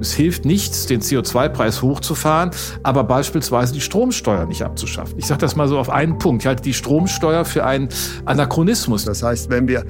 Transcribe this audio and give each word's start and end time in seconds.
Es 0.00 0.12
hilft 0.12 0.44
nichts, 0.44 0.86
den 0.86 1.00
CO2-Preis 1.00 1.82
hochzufahren, 1.82 2.50
aber 2.82 3.04
beispielsweise 3.04 3.72
die 3.72 3.80
Stromsteuer 3.80 4.46
nicht 4.46 4.62
abzuschaffen. 4.62 5.18
Ich 5.18 5.26
sage 5.26 5.40
das 5.40 5.56
mal 5.56 5.68
so 5.68 5.78
auf 5.78 5.90
einen 5.90 6.18
Punkt. 6.18 6.42
Ich 6.42 6.46
halte 6.46 6.62
die 6.62 6.74
Stromsteuer 6.74 7.44
für 7.44 7.64
einen 7.64 7.88
Anachronismus. 8.24 9.04
Das 9.04 9.22
heißt, 9.22 9.50
wenn 9.50 9.68
wir 9.68 9.84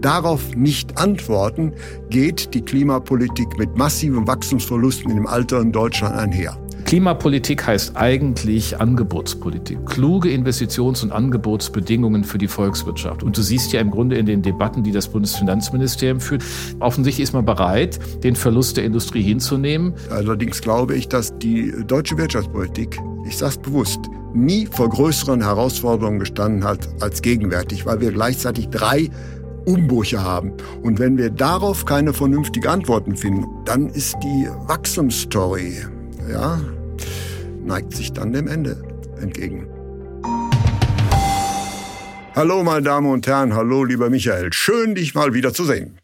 darauf 0.00 0.54
nicht 0.54 0.98
antworten, 0.98 1.72
geht 2.10 2.52
die 2.54 2.62
Klimapolitik 2.62 3.58
mit 3.58 3.76
massiven 3.76 4.26
Wachstumsverlusten 4.26 5.10
in 5.10 5.16
dem 5.16 5.26
alternden 5.26 5.72
Deutschland 5.72 6.14
einher. 6.14 6.58
Klimapolitik 6.94 7.66
heißt 7.66 7.96
eigentlich 7.96 8.80
Angebotspolitik. 8.80 9.84
Kluge 9.84 10.28
Investitions- 10.28 11.02
und 11.02 11.10
Angebotsbedingungen 11.10 12.22
für 12.22 12.38
die 12.38 12.46
Volkswirtschaft. 12.46 13.24
Und 13.24 13.36
du 13.36 13.42
siehst 13.42 13.72
ja 13.72 13.80
im 13.80 13.90
Grunde 13.90 14.16
in 14.16 14.26
den 14.26 14.42
Debatten, 14.42 14.84
die 14.84 14.92
das 14.92 15.08
Bundesfinanzministerium 15.08 16.20
führt, 16.20 16.44
offensichtlich 16.78 17.24
ist 17.24 17.32
man 17.32 17.44
bereit, 17.44 17.98
den 18.22 18.36
Verlust 18.36 18.76
der 18.76 18.84
Industrie 18.84 19.22
hinzunehmen. 19.22 19.94
Allerdings 20.08 20.62
glaube 20.62 20.94
ich, 20.94 21.08
dass 21.08 21.36
die 21.36 21.74
deutsche 21.84 22.16
Wirtschaftspolitik, 22.16 23.00
ich 23.26 23.38
sage 23.38 23.50
es 23.50 23.58
bewusst, 23.58 23.98
nie 24.32 24.66
vor 24.66 24.88
größeren 24.88 25.42
Herausforderungen 25.42 26.20
gestanden 26.20 26.62
hat 26.62 26.88
als 27.00 27.22
gegenwärtig, 27.22 27.86
weil 27.86 28.00
wir 28.00 28.12
gleichzeitig 28.12 28.68
drei 28.68 29.10
Umbrüche 29.64 30.22
haben. 30.22 30.52
Und 30.84 31.00
wenn 31.00 31.18
wir 31.18 31.30
darauf 31.30 31.86
keine 31.86 32.12
vernünftigen 32.12 32.68
Antworten 32.68 33.16
finden, 33.16 33.46
dann 33.64 33.88
ist 33.88 34.14
die 34.22 34.46
Wachstumsstory, 34.68 35.78
ja, 36.30 36.60
neigt 37.64 37.94
sich 37.94 38.12
dann 38.12 38.32
dem 38.32 38.48
Ende 38.48 38.82
entgegen. 39.20 39.68
Hallo, 42.34 42.64
meine 42.64 42.82
Damen 42.82 43.10
und 43.10 43.26
Herren, 43.26 43.54
hallo, 43.54 43.84
lieber 43.84 44.10
Michael. 44.10 44.52
Schön, 44.52 44.94
dich 44.94 45.14
mal 45.14 45.34
wieder 45.34 45.54
zu 45.54 45.64
sehen. 45.64 45.98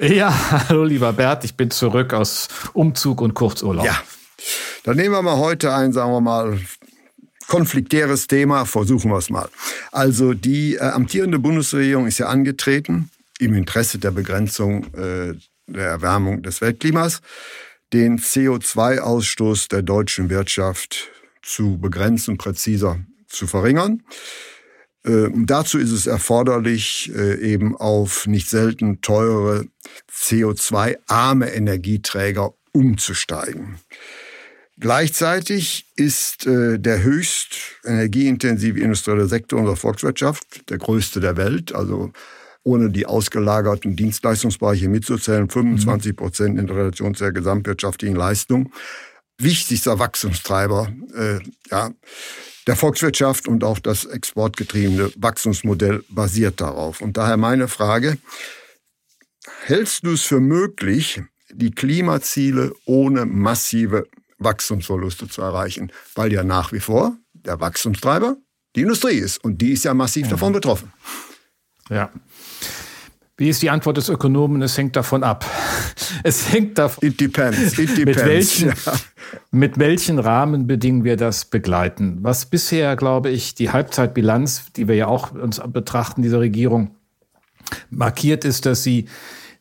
Ja, 0.00 0.68
hallo, 0.68 0.84
lieber 0.84 1.12
Bert, 1.12 1.44
ich 1.44 1.56
bin 1.56 1.70
zurück 1.70 2.12
aus 2.12 2.48
Umzug 2.74 3.20
und 3.20 3.34
Kurzurlaub. 3.34 3.84
Ja, 3.84 3.98
dann 4.84 4.96
nehmen 4.96 5.14
wir 5.14 5.22
mal 5.22 5.38
heute 5.38 5.74
ein, 5.74 5.92
sagen 5.92 6.12
wir 6.12 6.20
mal, 6.20 6.58
konfliktäres 7.48 8.26
Thema, 8.26 8.66
versuchen 8.66 9.10
wir 9.10 9.16
es 9.16 9.30
mal. 9.30 9.48
Also 9.90 10.34
die 10.34 10.76
äh, 10.76 10.80
amtierende 10.80 11.38
Bundesregierung 11.38 12.06
ist 12.06 12.18
ja 12.18 12.26
angetreten, 12.26 13.10
im 13.38 13.54
Interesse 13.54 13.98
der 13.98 14.10
Begrenzung 14.10 14.84
äh, 14.94 15.34
der 15.66 15.86
Erwärmung 15.86 16.42
des 16.42 16.60
Weltklimas, 16.60 17.20
den 17.92 18.18
CO2-Ausstoß 18.18 19.68
der 19.68 19.82
deutschen 19.82 20.30
Wirtschaft 20.30 21.10
zu 21.42 21.78
begrenzen, 21.78 22.36
präziser 22.36 23.00
zu 23.28 23.46
verringern. 23.46 24.02
Äh, 25.04 25.28
dazu 25.34 25.78
ist 25.78 25.92
es 25.92 26.06
erforderlich, 26.06 27.10
äh, 27.14 27.40
eben 27.40 27.76
auf 27.76 28.26
nicht 28.26 28.48
selten 28.48 29.00
teure 29.00 29.66
CO2-arme 30.10 31.50
Energieträger 31.50 32.52
umzusteigen. 32.72 33.78
Gleichzeitig 34.80 35.86
ist 35.96 36.46
äh, 36.46 36.78
der 36.78 37.02
höchst 37.02 37.56
energieintensive 37.84 38.78
industrielle 38.78 39.26
Sektor 39.26 39.58
unserer 39.58 39.76
Volkswirtschaft 39.76 40.70
der 40.70 40.78
größte 40.78 41.20
der 41.20 41.36
Welt, 41.36 41.74
also 41.74 42.12
ohne 42.64 42.90
die 42.90 43.06
ausgelagerten 43.06 43.96
Dienstleistungsbereiche 43.96 44.88
mitzuzählen, 44.88 45.48
25 45.48 46.16
Prozent 46.16 46.58
in 46.58 46.68
Relation 46.68 47.14
zur 47.14 47.32
gesamtwirtschaftlichen 47.32 48.16
Leistung. 48.16 48.72
Wichtigster 49.38 49.98
Wachstumstreiber 49.98 50.92
äh, 51.14 51.38
ja, 51.70 51.90
der 52.66 52.76
Volkswirtschaft 52.76 53.48
und 53.48 53.64
auch 53.64 53.78
das 53.78 54.04
exportgetriebene 54.04 55.10
Wachstumsmodell 55.16 56.04
basiert 56.08 56.60
darauf. 56.60 57.00
Und 57.00 57.16
daher 57.16 57.36
meine 57.36 57.68
Frage, 57.68 58.18
hältst 59.64 60.04
du 60.04 60.12
es 60.12 60.22
für 60.22 60.40
möglich, 60.40 61.22
die 61.50 61.70
Klimaziele 61.70 62.74
ohne 62.84 63.24
massive 63.24 64.06
Wachstumsverluste 64.38 65.28
zu 65.28 65.42
erreichen, 65.42 65.92
weil 66.14 66.32
ja 66.32 66.44
nach 66.44 66.72
wie 66.72 66.80
vor 66.80 67.16
der 67.32 67.60
Wachstumstreiber 67.60 68.36
die 68.76 68.82
Industrie 68.82 69.16
ist 69.16 69.42
und 69.42 69.60
die 69.60 69.72
ist 69.72 69.84
ja 69.84 69.94
massiv 69.94 70.24
ja. 70.26 70.32
davon 70.32 70.52
betroffen. 70.52 70.92
Ja. 71.90 72.10
Wie 73.36 73.48
ist 73.48 73.62
die 73.62 73.70
Antwort 73.70 73.96
des 73.96 74.08
Ökonomen? 74.08 74.62
Es 74.62 74.76
hängt 74.76 74.96
davon 74.96 75.22
ab. 75.22 75.44
Es 76.24 76.52
hängt 76.52 76.78
davon. 76.78 77.06
It 77.06 77.20
depends. 77.20 77.78
It 77.78 77.96
depends. 77.96 78.06
Mit 78.06 78.26
welchen, 78.26 78.68
ja. 78.68 78.92
mit 79.50 79.78
welchen 79.78 80.18
Rahmenbedingungen 80.18 81.04
wir 81.04 81.16
das 81.16 81.44
begleiten. 81.44 82.18
Was 82.22 82.46
bisher, 82.46 82.96
glaube 82.96 83.30
ich, 83.30 83.54
die 83.54 83.70
Halbzeitbilanz, 83.70 84.72
die 84.72 84.88
wir 84.88 84.96
ja 84.96 85.06
auch 85.06 85.32
uns 85.32 85.60
betrachten, 85.68 86.22
dieser 86.22 86.40
Regierung, 86.40 86.96
markiert 87.90 88.44
ist, 88.44 88.66
dass 88.66 88.82
sie 88.82 89.06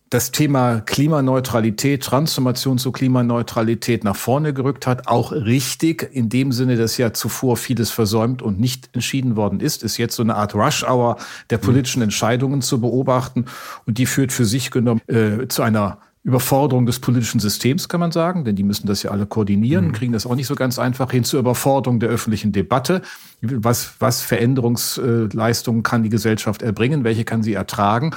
das 0.09 0.31
Thema 0.31 0.79
Klimaneutralität, 0.81 2.03
Transformation 2.03 2.77
zur 2.77 2.93
Klimaneutralität 2.93 4.03
nach 4.03 4.15
vorne 4.15 4.53
gerückt 4.53 4.87
hat, 4.87 5.07
auch 5.07 5.31
richtig, 5.31 6.09
in 6.13 6.29
dem 6.29 6.51
Sinne, 6.51 6.77
dass 6.77 6.97
ja 6.97 7.13
zuvor 7.13 7.57
vieles 7.57 7.91
versäumt 7.91 8.41
und 8.41 8.59
nicht 8.59 8.89
entschieden 8.93 9.35
worden 9.35 9.59
ist, 9.59 9.83
ist 9.83 9.97
jetzt 9.97 10.15
so 10.15 10.23
eine 10.23 10.35
Art 10.35 10.55
Rush-Hour 10.55 11.17
der 11.49 11.57
politischen 11.57 12.01
Entscheidungen 12.01 12.61
zu 12.61 12.79
beobachten. 12.79 13.45
Und 13.85 13.97
die 13.97 14.05
führt 14.05 14.31
für 14.31 14.45
sich 14.45 14.71
genommen 14.71 15.01
äh, 15.07 15.47
zu 15.47 15.61
einer 15.61 15.99
Überforderung 16.27 16.85
des 16.85 16.99
politischen 16.99 17.39
Systems, 17.39 17.87
kann 17.87 18.01
man 18.01 18.11
sagen, 18.11 18.43
denn 18.43 18.57
die 18.57 18.63
müssen 18.63 18.85
das 18.85 19.01
ja 19.01 19.11
alle 19.11 19.25
koordinieren, 19.25 19.87
mhm. 19.87 19.91
kriegen 19.93 20.11
das 20.11 20.25
auch 20.25 20.35
nicht 20.35 20.47
so 20.47 20.55
ganz 20.55 20.77
einfach 20.77 21.09
hin 21.09 21.23
zur 21.23 21.39
Überforderung 21.39 22.01
der 22.01 22.09
öffentlichen 22.09 22.51
Debatte. 22.51 23.01
Was, 23.39 23.93
was 23.99 24.21
Veränderungsleistungen 24.23 25.83
kann 25.83 26.03
die 26.03 26.09
Gesellschaft 26.09 26.63
erbringen, 26.63 27.05
welche 27.05 27.23
kann 27.23 27.43
sie 27.43 27.53
ertragen 27.53 28.13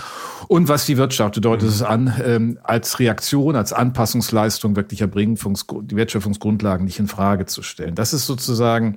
und 0.49 0.69
was 0.69 0.87
die 0.87 0.97
Wirtschaft 0.97 1.37
bedeutet 1.37 1.69
mhm. 1.69 1.75
es 1.75 1.83
an, 1.83 2.15
ähm, 2.25 2.59
als 2.65 2.99
Reaktion, 2.99 3.55
als 3.55 3.73
Anpassungsleistung 3.73 4.75
wirklich 4.75 5.03
erbringen, 5.03 5.39
die 5.83 5.95
Wertschöpfungsgrundlagen 5.95 6.87
nicht 6.87 6.99
in 6.99 7.07
Frage 7.07 7.47
zu 7.47 7.63
stellen. 7.63 7.95
Das 7.95 8.13
ist 8.13 8.27
sozusagen 8.27 8.97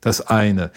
das 0.00 0.24
eine. 0.24 0.70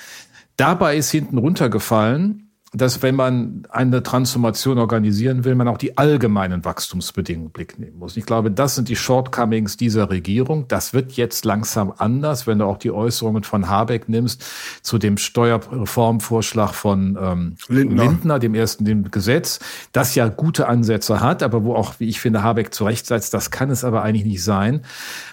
Dabei 0.58 0.98
ist 0.98 1.12
hinten 1.12 1.38
runtergefallen, 1.38 2.45
dass 2.76 3.02
wenn 3.02 3.16
man 3.16 3.64
eine 3.70 4.04
Transformation 4.04 4.78
organisieren 4.78 5.46
will, 5.46 5.56
man 5.56 5.68
auch 5.68 5.78
die 5.78 5.98
allgemeinen 5.98 6.66
Wachstumsbedingungen 6.66 7.52
Blick 7.52 7.80
nehmen 7.80 7.98
muss. 7.98 8.18
Ich 8.18 8.26
glaube, 8.26 8.52
das 8.52 8.76
sind 8.76 8.90
die 8.90 8.96
Shortcomings 8.96 9.78
dieser 9.78 10.10
Regierung. 10.10 10.68
Das 10.68 10.94
wird 10.94 11.14
jetzt 11.14 11.46
langsam 11.46 11.94
anders, 11.98 12.48
wenn 12.48 12.60
du 12.60 12.66
auch 12.66 12.78
die 12.78 12.92
Äußerungen 12.92 13.44
von 13.44 13.70
Habeck 13.70 14.10
nimmst 14.10 14.44
zu 14.82 14.98
dem 14.98 15.18
Steuerreformvorschlag 15.18 16.74
von 16.74 17.18
ähm, 17.22 17.56
Lindner. 17.70 18.04
Lindner, 18.04 18.40
dem 18.40 18.56
ersten 18.56 18.86
dem 18.86 19.10
Gesetz, 19.10 19.60
das 19.92 20.16
ja 20.16 20.28
gute 20.28 20.68
Ansätze 20.68 21.22
hat, 21.22 21.44
aber 21.44 21.64
wo 21.64 21.76
auch, 21.76 22.00
wie 22.00 22.10
ich 22.10 22.20
finde, 22.20 22.44
Habeck 22.44 22.74
zurechtsetzt, 22.74 23.34
das 23.34 23.52
kann 23.52 23.70
es 23.70 23.84
aber 23.84 24.04
eigentlich 24.04 24.26
nicht 24.26 24.44
sein. 24.44 24.82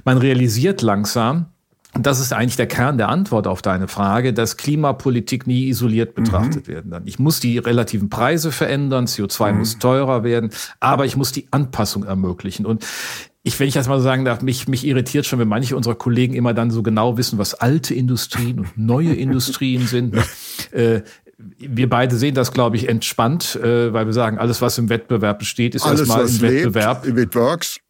Man 0.05 0.19
realisiert 0.19 0.83
langsam, 0.83 1.47
das 1.95 2.21
ist 2.21 2.33
eigentlich 2.33 2.57
der 2.57 2.67
Kern 2.67 2.97
der 2.97 3.09
Antwort 3.09 3.47
auf 3.47 3.61
deine 3.61 3.87
Frage, 3.87 4.33
dass 4.33 4.57
Klimapolitik 4.57 5.47
nie 5.47 5.69
isoliert 5.69 6.15
betrachtet 6.15 6.67
mhm. 6.67 6.73
werden 6.73 6.91
kann. 6.91 7.03
Ich 7.07 7.19
muss 7.19 7.39
die 7.39 7.59
relativen 7.59 8.09
Preise 8.09 8.51
verändern, 8.51 9.07
CO2 9.07 9.53
mhm. 9.53 9.59
muss 9.59 9.79
teurer 9.79 10.25
werden, 10.25 10.51
aber 10.81 11.05
ich 11.05 11.17
muss 11.17 11.33
die 11.33 11.49
Anpassung 11.51 12.05
ermöglichen. 12.05 12.65
Und 12.65 12.87
ich, 13.43 13.59
wenn 13.59 13.69
ich 13.69 13.75
das 13.75 13.89
mal 13.89 13.99
so 13.99 14.05
sagen 14.05 14.25
darf, 14.25 14.41
mich, 14.41 14.69
mich 14.69 14.87
irritiert 14.87 15.27
schon, 15.27 15.39
wenn 15.39 15.49
manche 15.49 15.77
unserer 15.77 15.97
Kollegen 15.97 16.35
immer 16.35 16.55
dann 16.55 16.71
so 16.71 16.83
genau 16.83 17.19
wissen, 17.19 17.39
was 17.39 17.55
alte 17.55 17.93
Industrien 17.93 18.61
und 18.61 18.79
neue 18.79 19.15
Industrien 19.15 19.87
sind. 19.87 20.17
Äh, 20.71 21.03
wir 21.59 21.89
beide 21.91 22.17
sehen 22.17 22.37
das, 22.37 22.53
glaube 22.53 22.77
ich, 22.77 22.89
entspannt, 22.89 23.57
äh, 23.57 23.93
weil 23.93 24.07
wir 24.07 24.13
sagen, 24.13 24.39
alles, 24.39 24.63
was 24.63 24.79
im 24.79 24.89
Wettbewerb 24.89 25.41
besteht, 25.41 25.75
ist 25.75 25.85
erstmal 25.85 26.27
im 26.27 26.41
Wettbewerb. 26.41 27.05
Lebt, 27.05 27.19
it 27.19 27.35
works. 27.35 27.81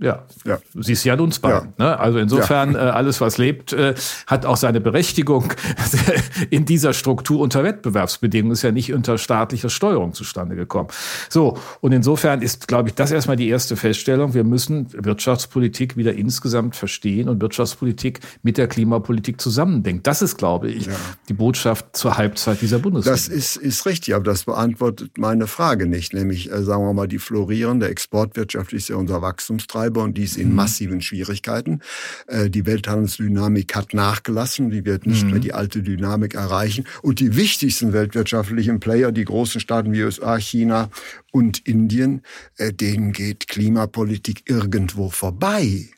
Ja, 0.00 0.24
ja. 0.44 0.58
siehst 0.74 1.04
ja 1.04 1.12
an 1.12 1.20
uns 1.20 1.38
beiden. 1.38 1.72
Ja. 1.78 1.84
Ne? 1.84 1.98
Also 2.00 2.18
insofern, 2.18 2.72
ja. 2.72 2.88
äh, 2.88 2.90
alles, 2.90 3.20
was 3.20 3.38
lebt, 3.38 3.72
äh, 3.72 3.94
hat 4.26 4.44
auch 4.44 4.56
seine 4.56 4.80
Berechtigung 4.80 5.52
in 6.50 6.64
dieser 6.64 6.92
Struktur 6.92 7.38
unter 7.38 7.62
Wettbewerbsbedingungen, 7.62 8.52
ist 8.52 8.62
ja 8.62 8.72
nicht 8.72 8.92
unter 8.92 9.18
staatlicher 9.18 9.68
Steuerung 9.68 10.12
zustande 10.12 10.56
gekommen. 10.56 10.88
So, 11.28 11.58
und 11.80 11.92
insofern 11.92 12.42
ist, 12.42 12.66
glaube 12.66 12.88
ich, 12.88 12.96
das 12.96 13.12
erstmal 13.12 13.36
die 13.36 13.48
erste 13.48 13.76
Feststellung. 13.76 14.34
Wir 14.34 14.42
müssen 14.42 14.88
Wirtschaftspolitik 14.92 15.96
wieder 15.96 16.14
insgesamt 16.14 16.74
verstehen 16.74 17.28
und 17.28 17.40
Wirtschaftspolitik 17.40 18.18
mit 18.42 18.58
der 18.58 18.66
Klimapolitik 18.66 19.40
zusammendenken. 19.40 20.02
Das 20.02 20.22
ist, 20.22 20.36
glaube 20.36 20.72
ich, 20.72 20.88
die 21.28 21.34
Botschaft 21.34 21.96
zur 21.96 22.16
Halbzeit 22.16 22.60
dieser 22.60 22.80
Bundesregierung. 22.80 23.16
Das 23.16 23.28
ist, 23.28 23.56
ist 23.56 23.86
richtig, 23.86 24.16
aber 24.16 24.24
das 24.24 24.42
beantwortet 24.42 25.18
meine 25.18 25.46
Frage 25.46 25.86
nicht. 25.86 26.14
Nämlich, 26.14 26.50
äh, 26.50 26.64
sagen 26.64 26.84
wir 26.84 26.92
mal, 26.94 27.06
die 27.06 27.20
florierende 27.20 27.88
Exportwirtschaft 27.88 28.72
ist 28.72 28.88
ja 28.88 28.96
unser 28.96 29.22
Wachstumstreiber 29.22 29.83
Haupttreiber 29.84 30.02
und 30.02 30.16
die 30.16 30.24
ist 30.24 30.36
in 30.36 30.50
mhm. 30.50 30.56
massiven 30.56 31.00
Schwierigkeiten. 31.00 31.80
Äh, 32.26 32.50
die 32.50 32.66
Welthandelsdynamik 32.66 33.74
hat 33.74 33.94
nachgelassen, 33.94 34.70
die 34.70 34.84
wird 34.84 35.06
nicht 35.06 35.24
mhm. 35.24 35.30
mehr 35.32 35.40
die 35.40 35.52
alte 35.52 35.82
Dynamik 35.82 36.34
erreichen. 36.34 36.84
Und 37.02 37.20
die 37.20 37.36
wichtigsten 37.36 37.92
weltwirtschaftlichen 37.92 38.80
Player, 38.80 39.12
die 39.12 39.24
großen 39.24 39.60
Staaten 39.60 39.92
wie 39.92 40.02
USA, 40.02 40.36
China 40.38 40.90
und 41.32 41.66
Indien, 41.66 42.22
äh, 42.56 42.72
denen 42.72 43.12
geht 43.12 43.48
Klimapolitik 43.48 44.48
irgendwo 44.48 45.10
vorbei. 45.10 45.88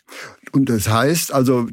Und 0.53 0.69
das 0.69 0.89
heißt 0.89 1.32
also, 1.32 1.69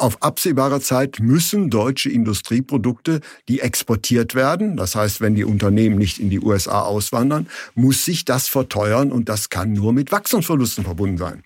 auf 0.00 0.22
absehbare 0.22 0.80
Zeit 0.80 1.18
müssen 1.20 1.70
deutsche 1.70 2.10
Industrieprodukte, 2.10 3.20
die 3.48 3.60
exportiert 3.60 4.34
werden, 4.34 4.76
das 4.76 4.94
heißt, 4.94 5.20
wenn 5.20 5.34
die 5.34 5.44
Unternehmen 5.44 5.96
nicht 5.96 6.18
in 6.18 6.30
die 6.30 6.40
USA 6.40 6.82
auswandern, 6.82 7.48
muss 7.74 8.04
sich 8.04 8.24
das 8.24 8.48
verteuern 8.48 9.12
und 9.12 9.28
das 9.28 9.50
kann 9.50 9.72
nur 9.72 9.92
mit 9.92 10.12
Wachstumsverlusten 10.12 10.84
verbunden 10.84 11.18
sein. 11.18 11.42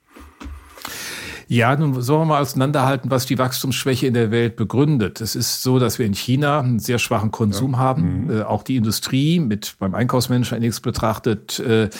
Ja, 1.48 1.76
nun 1.76 2.00
sollen 2.00 2.22
wir 2.22 2.26
mal 2.26 2.40
auseinanderhalten, 2.40 3.10
was 3.10 3.26
die 3.26 3.38
Wachstumsschwäche 3.38 4.06
in 4.06 4.14
der 4.14 4.30
Welt 4.30 4.56
begründet. 4.56 5.20
Es 5.20 5.36
ist 5.36 5.62
so, 5.62 5.78
dass 5.78 5.98
wir 5.98 6.06
in 6.06 6.14
China 6.14 6.60
einen 6.60 6.78
sehr 6.78 6.98
schwachen 6.98 7.30
Konsum 7.30 7.72
ja. 7.72 7.78
haben. 7.78 8.24
Mhm. 8.24 8.30
Äh, 8.30 8.42
auch 8.42 8.62
die 8.62 8.76
Industrie 8.76 9.40
mit 9.40 9.76
beim 9.78 9.94
Einkaufsmanagerindex 9.94 10.80
betrachtet 10.80 11.58
äh, 11.60 11.90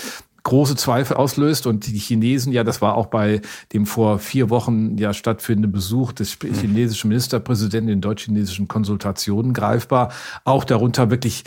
große 0.45 0.77
Zweifel 0.77 1.17
auslöst. 1.17 1.67
Und 1.67 1.87
die 1.87 1.99
Chinesen, 1.99 2.53
ja, 2.53 2.63
das 2.63 2.81
war 2.81 2.97
auch 2.97 3.07
bei 3.07 3.41
dem 3.73 3.87
vor 3.87 4.19
vier 4.19 4.51
Wochen 4.51 4.97
ja 4.97 5.13
stattfindenden 5.13 5.73
Besuch 5.73 6.13
des 6.13 6.39
mhm. 6.41 6.55
chinesischen 6.55 7.09
Ministerpräsidenten 7.09 7.93
in 7.93 8.01
deutsch-chinesischen 8.01 8.69
Konsultationen 8.69 9.53
greifbar, 9.53 10.13
auch 10.45 10.65
darunter 10.65 11.11
wirklich 11.11 11.45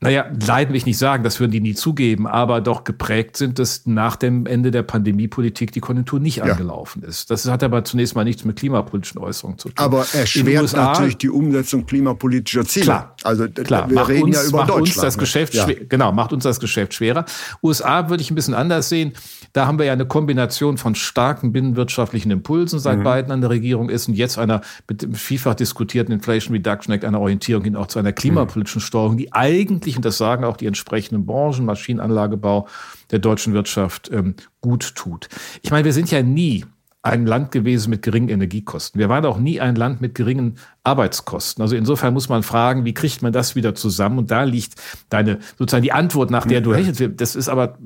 naja, 0.00 0.26
leiden 0.46 0.70
will 0.70 0.76
ich 0.76 0.84
nicht 0.84 0.98
sagen, 0.98 1.24
das 1.24 1.40
würden 1.40 1.52
die 1.52 1.60
nie 1.60 1.74
zugeben, 1.74 2.26
aber 2.26 2.60
doch 2.60 2.84
geprägt 2.84 3.38
sind, 3.38 3.58
dass 3.58 3.86
nach 3.86 4.16
dem 4.16 4.44
Ende 4.44 4.70
der 4.70 4.82
Pandemiepolitik 4.82 5.72
die 5.72 5.80
Konjunktur 5.80 6.20
nicht 6.20 6.36
ja. 6.38 6.44
angelaufen 6.44 7.02
ist. 7.02 7.30
Das 7.30 7.46
hat 7.46 7.62
aber 7.62 7.82
zunächst 7.82 8.14
mal 8.14 8.24
nichts 8.24 8.44
mit 8.44 8.56
klimapolitischen 8.56 9.18
Äußerungen 9.18 9.58
zu 9.58 9.68
tun. 9.70 9.82
Aber 9.82 10.06
erschwert 10.12 10.62
USA, 10.62 10.92
natürlich 10.92 11.16
die 11.16 11.30
Umsetzung 11.30 11.86
klimapolitischer 11.86 12.66
Ziele. 12.66 12.84
Klar, 12.84 13.15
also 13.26 13.48
klar, 13.48 13.90
wir 13.90 14.08
reden 14.08 14.24
uns, 14.24 14.36
ja 14.36 14.48
über 14.48 14.58
macht 14.58 14.70
Deutschland. 14.70 14.88
Uns 14.88 14.94
das 14.96 15.16
ne? 15.16 15.20
Geschäft 15.20 15.54
ja. 15.54 15.66
Genau, 15.88 16.12
macht 16.12 16.32
uns 16.32 16.44
das 16.44 16.60
Geschäft 16.60 16.94
schwerer. 16.94 17.24
USA 17.62 18.08
würde 18.08 18.22
ich 18.22 18.30
ein 18.30 18.34
bisschen 18.34 18.54
anders 18.54 18.88
sehen. 18.88 19.12
Da 19.52 19.66
haben 19.66 19.78
wir 19.78 19.86
ja 19.86 19.92
eine 19.92 20.06
Kombination 20.06 20.78
von 20.78 20.94
starken 20.94 21.52
binnenwirtschaftlichen 21.52 22.30
Impulsen 22.30 22.78
seit 22.78 22.98
mhm. 22.98 23.04
Biden 23.04 23.32
an 23.32 23.40
der 23.40 23.50
Regierung 23.50 23.90
ist 23.90 24.08
und 24.08 24.14
jetzt 24.14 24.38
einer 24.38 24.60
mit 24.88 25.02
dem 25.02 25.14
vielfach 25.14 25.54
diskutierten 25.54 26.12
Inflation 26.12 26.54
Reduction 26.54 26.94
Act, 26.94 27.04
einer 27.04 27.20
Orientierung 27.20 27.64
hin 27.64 27.76
auch 27.76 27.88
zu 27.88 27.98
einer 27.98 28.12
klimapolitischen 28.12 28.80
Steuerung, 28.80 29.16
die 29.16 29.32
eigentlich, 29.32 29.96
und 29.96 30.04
das 30.04 30.18
sagen 30.18 30.44
auch 30.44 30.56
die 30.56 30.66
entsprechenden 30.66 31.26
Branchen, 31.26 31.64
Maschinenanlagebau 31.64 32.68
der 33.10 33.18
deutschen 33.18 33.54
Wirtschaft, 33.54 34.10
ähm, 34.12 34.34
gut 34.60 34.94
tut. 34.94 35.28
Ich 35.62 35.70
meine, 35.70 35.84
wir 35.84 35.92
sind 35.92 36.10
ja 36.10 36.22
nie 36.22 36.64
ein 37.06 37.24
Land 37.24 37.52
gewesen 37.52 37.90
mit 37.90 38.02
geringen 38.02 38.28
Energiekosten. 38.28 38.98
Wir 38.98 39.08
waren 39.08 39.24
auch 39.24 39.38
nie 39.38 39.60
ein 39.60 39.76
Land 39.76 40.00
mit 40.00 40.14
geringen 40.14 40.58
Arbeitskosten. 40.82 41.62
Also 41.62 41.76
insofern 41.76 42.12
muss 42.12 42.28
man 42.28 42.42
fragen, 42.42 42.84
wie 42.84 42.94
kriegt 42.94 43.22
man 43.22 43.32
das 43.32 43.54
wieder 43.54 43.74
zusammen? 43.74 44.18
Und 44.18 44.30
da 44.30 44.42
liegt 44.42 44.74
deine, 45.08 45.38
sozusagen 45.58 45.84
die 45.84 45.92
Antwort, 45.92 46.30
nach 46.30 46.46
der 46.46 46.60
du 46.60 46.74
hechelst. 46.74 47.02
Das 47.20 47.36
ist 47.36 47.48
aber 47.48 47.78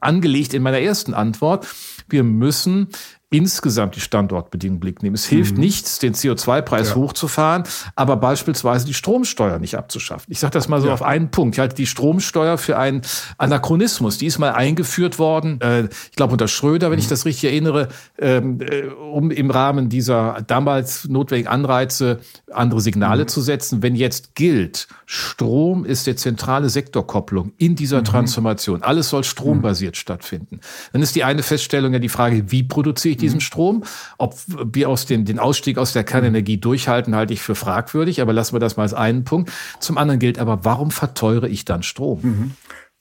angelegt 0.00 0.54
in 0.54 0.62
meiner 0.62 0.80
ersten 0.80 1.14
Antwort. 1.14 1.66
Wir 2.08 2.24
müssen 2.24 2.88
insgesamt 3.30 3.94
die 3.96 4.00
Standortbedingungen 4.00 4.80
Blick 4.80 5.02
nehmen. 5.02 5.14
Es 5.14 5.26
hilft 5.26 5.54
mhm. 5.54 5.60
nichts, 5.60 5.98
den 5.98 6.14
CO2-Preis 6.14 6.90
ja. 6.90 6.94
hochzufahren, 6.94 7.64
aber 7.94 8.16
beispielsweise 8.16 8.86
die 8.86 8.94
Stromsteuer 8.94 9.58
nicht 9.58 9.76
abzuschaffen. 9.76 10.26
Ich 10.32 10.40
sage 10.40 10.52
das 10.52 10.68
mal 10.68 10.80
so 10.80 10.88
ja. 10.88 10.94
auf 10.94 11.02
einen 11.02 11.30
Punkt. 11.30 11.56
Ich 11.56 11.60
halte 11.60 11.74
die 11.74 11.86
Stromsteuer 11.86 12.56
für 12.56 12.78
einen 12.78 13.02
Anachronismus. 13.36 14.16
Die 14.16 14.26
ist 14.26 14.38
mal 14.38 14.52
eingeführt 14.52 15.18
worden, 15.18 15.60
äh, 15.60 15.88
ich 16.10 16.16
glaube 16.16 16.32
unter 16.32 16.48
Schröder, 16.48 16.90
wenn 16.90 16.96
mhm. 16.96 17.02
ich 17.02 17.08
das 17.08 17.26
richtig 17.26 17.50
erinnere, 17.50 17.88
ähm, 18.18 18.60
äh, 18.62 18.86
um 18.86 19.30
im 19.30 19.50
Rahmen 19.50 19.90
dieser 19.90 20.42
damals 20.46 21.06
notwendigen 21.08 21.48
Anreize 21.48 22.20
andere 22.50 22.80
Signale 22.80 23.24
mhm. 23.24 23.28
zu 23.28 23.42
setzen. 23.42 23.82
Wenn 23.82 23.94
jetzt 23.94 24.34
gilt, 24.36 24.88
Strom 25.04 25.84
ist 25.84 26.06
der 26.06 26.16
zentrale 26.16 26.70
Sektorkopplung 26.70 27.52
in 27.58 27.76
dieser 27.76 28.00
mhm. 28.00 28.04
Transformation, 28.04 28.82
alles 28.82 29.10
soll 29.10 29.24
strombasiert 29.24 29.96
mhm. 29.96 29.98
stattfinden, 29.98 30.60
dann 30.92 31.02
ist 31.02 31.14
die 31.14 31.24
eine 31.24 31.42
Feststellung 31.42 31.92
ja 31.92 31.98
die 31.98 32.08
Frage, 32.08 32.50
wie 32.50 32.62
produziere 32.62 33.12
ich 33.12 33.17
diesen 33.20 33.36
mhm. 33.36 33.42
Strom? 33.42 33.84
Ob 34.18 34.34
wir 34.46 34.88
aus 34.88 35.06
dem, 35.06 35.24
den 35.24 35.38
Ausstieg 35.38 35.78
aus 35.78 35.92
der 35.92 36.04
Kernenergie 36.04 36.58
durchhalten, 36.58 37.14
halte 37.14 37.32
ich 37.32 37.42
für 37.42 37.54
fragwürdig, 37.54 38.20
aber 38.20 38.32
lassen 38.32 38.54
wir 38.54 38.60
das 38.60 38.76
mal 38.76 38.84
als 38.84 38.94
einen 38.94 39.24
Punkt. 39.24 39.52
Zum 39.80 39.98
anderen 39.98 40.18
gilt 40.18 40.38
aber, 40.38 40.64
warum 40.64 40.90
verteure 40.90 41.48
ich 41.48 41.64
dann 41.64 41.82
Strom? 41.82 42.20
Mhm. 42.22 42.52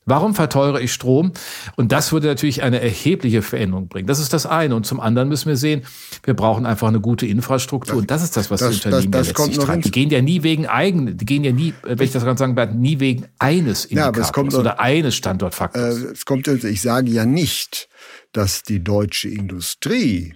Warum 0.07 0.33
verteure 0.33 0.79
ich 0.79 0.93
Strom? 0.93 1.33
Und 1.75 1.91
das 1.91 2.13
würde 2.13 2.27
natürlich 2.27 2.63
eine 2.63 2.79
erhebliche 2.79 3.41
Veränderung 3.41 3.89
bringen. 3.89 4.07
Das 4.07 4.19
ist 4.19 4.31
das 4.31 4.45
eine. 4.45 4.73
Und 4.73 4.85
zum 4.85 5.01
anderen 5.01 5.27
müssen 5.27 5.49
wir 5.49 5.57
sehen, 5.57 5.81
wir 6.23 6.33
brauchen 6.33 6.65
einfach 6.65 6.87
eine 6.87 7.01
gute 7.01 7.27
Infrastruktur. 7.27 7.95
Das, 7.95 8.01
und 8.01 8.11
das 8.11 8.23
ist 8.23 8.37
das, 8.37 8.49
was 8.49 8.61
das, 8.61 8.69
die 8.69 8.75
Unternehmen 8.87 9.11
das, 9.11 9.27
das 9.27 9.37
letztlich 9.37 9.57
tragen. 9.59 9.81
Die 9.81 9.91
gehen 9.91 10.09
ja 10.09 10.21
nie 10.21 10.43
wegen 10.43 10.65
eigenen, 10.65 11.17
die 11.17 11.25
gehen 11.25 11.43
ja 11.43 11.51
nie, 11.51 11.73
wenn 11.83 11.99
ich 11.99 12.13
das 12.13 12.23
ganz 12.23 12.39
sagen 12.39 12.55
darf, 12.55 12.71
nie 12.71 13.01
wegen 13.01 13.25
eines 13.37 13.83
Indikators 13.83 14.53
ja, 14.53 14.59
oder 14.59 14.79
eines 14.79 15.13
Standortfaktors. 15.13 16.01
Äh, 16.01 16.07
es 16.13 16.25
kommt, 16.25 16.47
ich 16.47 16.81
sage 16.81 17.11
ja 17.11 17.25
nicht, 17.25 17.89
dass 18.31 18.63
die 18.63 18.83
deutsche 18.83 19.29
Industrie 19.29 20.33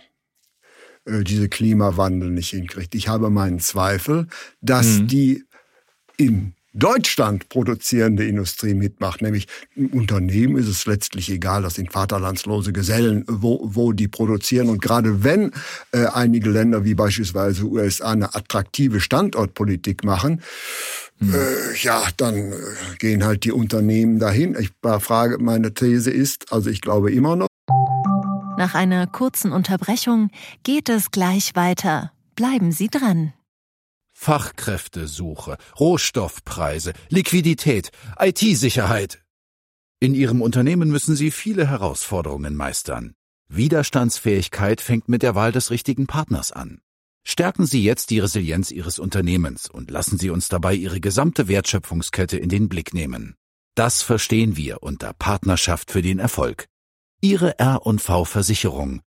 äh, 1.06 1.24
diese 1.24 1.50
Klimawandel 1.50 2.30
nicht 2.30 2.52
hinkriegt. 2.52 2.96
Ich 2.96 3.08
habe 3.08 3.30
meinen 3.30 3.60
Zweifel, 3.60 4.28
dass 4.62 5.00
mhm. 5.00 5.08
die 5.08 5.44
in 6.18 6.54
Deutschland 6.74 7.50
produzierende 7.50 8.26
Industrie 8.26 8.74
mitmacht, 8.74 9.22
nämlich 9.22 9.48
im 9.76 9.88
Unternehmen 9.88 10.56
ist 10.56 10.70
es 10.70 10.86
letztlich 10.86 11.30
egal, 11.30 11.64
das 11.64 11.74
sind 11.74 11.92
vaterlandslose 11.92 12.72
Gesellen, 12.72 13.26
wo, 13.28 13.60
wo 13.64 13.92
die 13.92 14.08
produzieren. 14.08 14.70
Und 14.70 14.82
gerade 14.82 15.24
wenn 15.24 15.52
äh, 15.92 16.06
einige 16.06 16.50
Länder 16.50 16.86
wie 16.86 16.94
beispielsweise 16.94 17.66
USA 17.66 18.12
eine 18.12 18.34
attraktive 18.36 19.02
Standortpolitik 19.02 20.06
machen, 20.06 20.42
hm. 21.20 21.34
äh, 21.34 21.78
ja, 21.82 22.04
dann 22.16 22.36
äh, 22.36 22.56
gehen 23.00 23.26
halt 23.26 23.44
die 23.44 23.52
Unternehmen 23.52 24.20
dahin. 24.20 24.56
Ich 24.58 24.72
frage, 25.00 25.40
meine 25.40 25.74
These 25.74 26.10
ist, 26.10 26.54
also 26.54 26.70
ich 26.70 26.80
glaube 26.80 27.12
immer 27.12 27.36
noch. 27.36 27.51
Nach 28.62 28.76
einer 28.76 29.08
kurzen 29.08 29.54
Unterbrechung 29.54 30.30
geht 30.62 30.88
es 30.88 31.10
gleich 31.10 31.56
weiter. 31.56 32.12
Bleiben 32.36 32.72
Sie 32.72 32.90
dran. 32.90 33.34
Fachkräftesuche, 34.14 35.58
Rohstoffpreise, 35.80 36.94
Liquidität, 37.10 37.90
IT-Sicherheit. 38.20 39.24
In 40.00 40.14
Ihrem 40.14 40.44
Unternehmen 40.44 40.92
müssen 40.92 41.16
Sie 41.16 41.32
viele 41.32 41.68
Herausforderungen 41.70 42.56
meistern. 42.56 43.16
Widerstandsfähigkeit 43.50 44.80
fängt 44.80 45.10
mit 45.10 45.24
der 45.24 45.34
Wahl 45.34 45.52
des 45.52 45.72
richtigen 45.72 46.06
Partners 46.06 46.52
an. 46.52 46.82
Stärken 47.24 47.66
Sie 47.66 47.84
jetzt 47.84 48.12
die 48.12 48.20
Resilienz 48.20 48.70
Ihres 48.70 49.00
Unternehmens 49.00 49.72
und 49.72 49.90
lassen 49.90 50.20
Sie 50.20 50.30
uns 50.30 50.50
dabei 50.50 50.76
Ihre 50.76 51.00
gesamte 51.00 51.48
Wertschöpfungskette 51.48 52.38
in 52.38 52.50
den 52.50 52.70
Blick 52.70 52.94
nehmen. 52.94 53.34
Das 53.74 54.04
verstehen 54.04 54.56
wir 54.56 54.84
unter 54.84 55.14
Partnerschaft 55.14 55.90
für 55.90 56.04
den 56.04 56.20
Erfolg. 56.20 56.68
Ihre 57.24 57.60
R&V 57.60 58.26
Versicherung. 58.26 59.02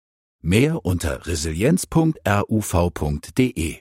Mehr 0.42 0.84
unter 0.84 1.26
resilienz.ruv.de 1.26 3.78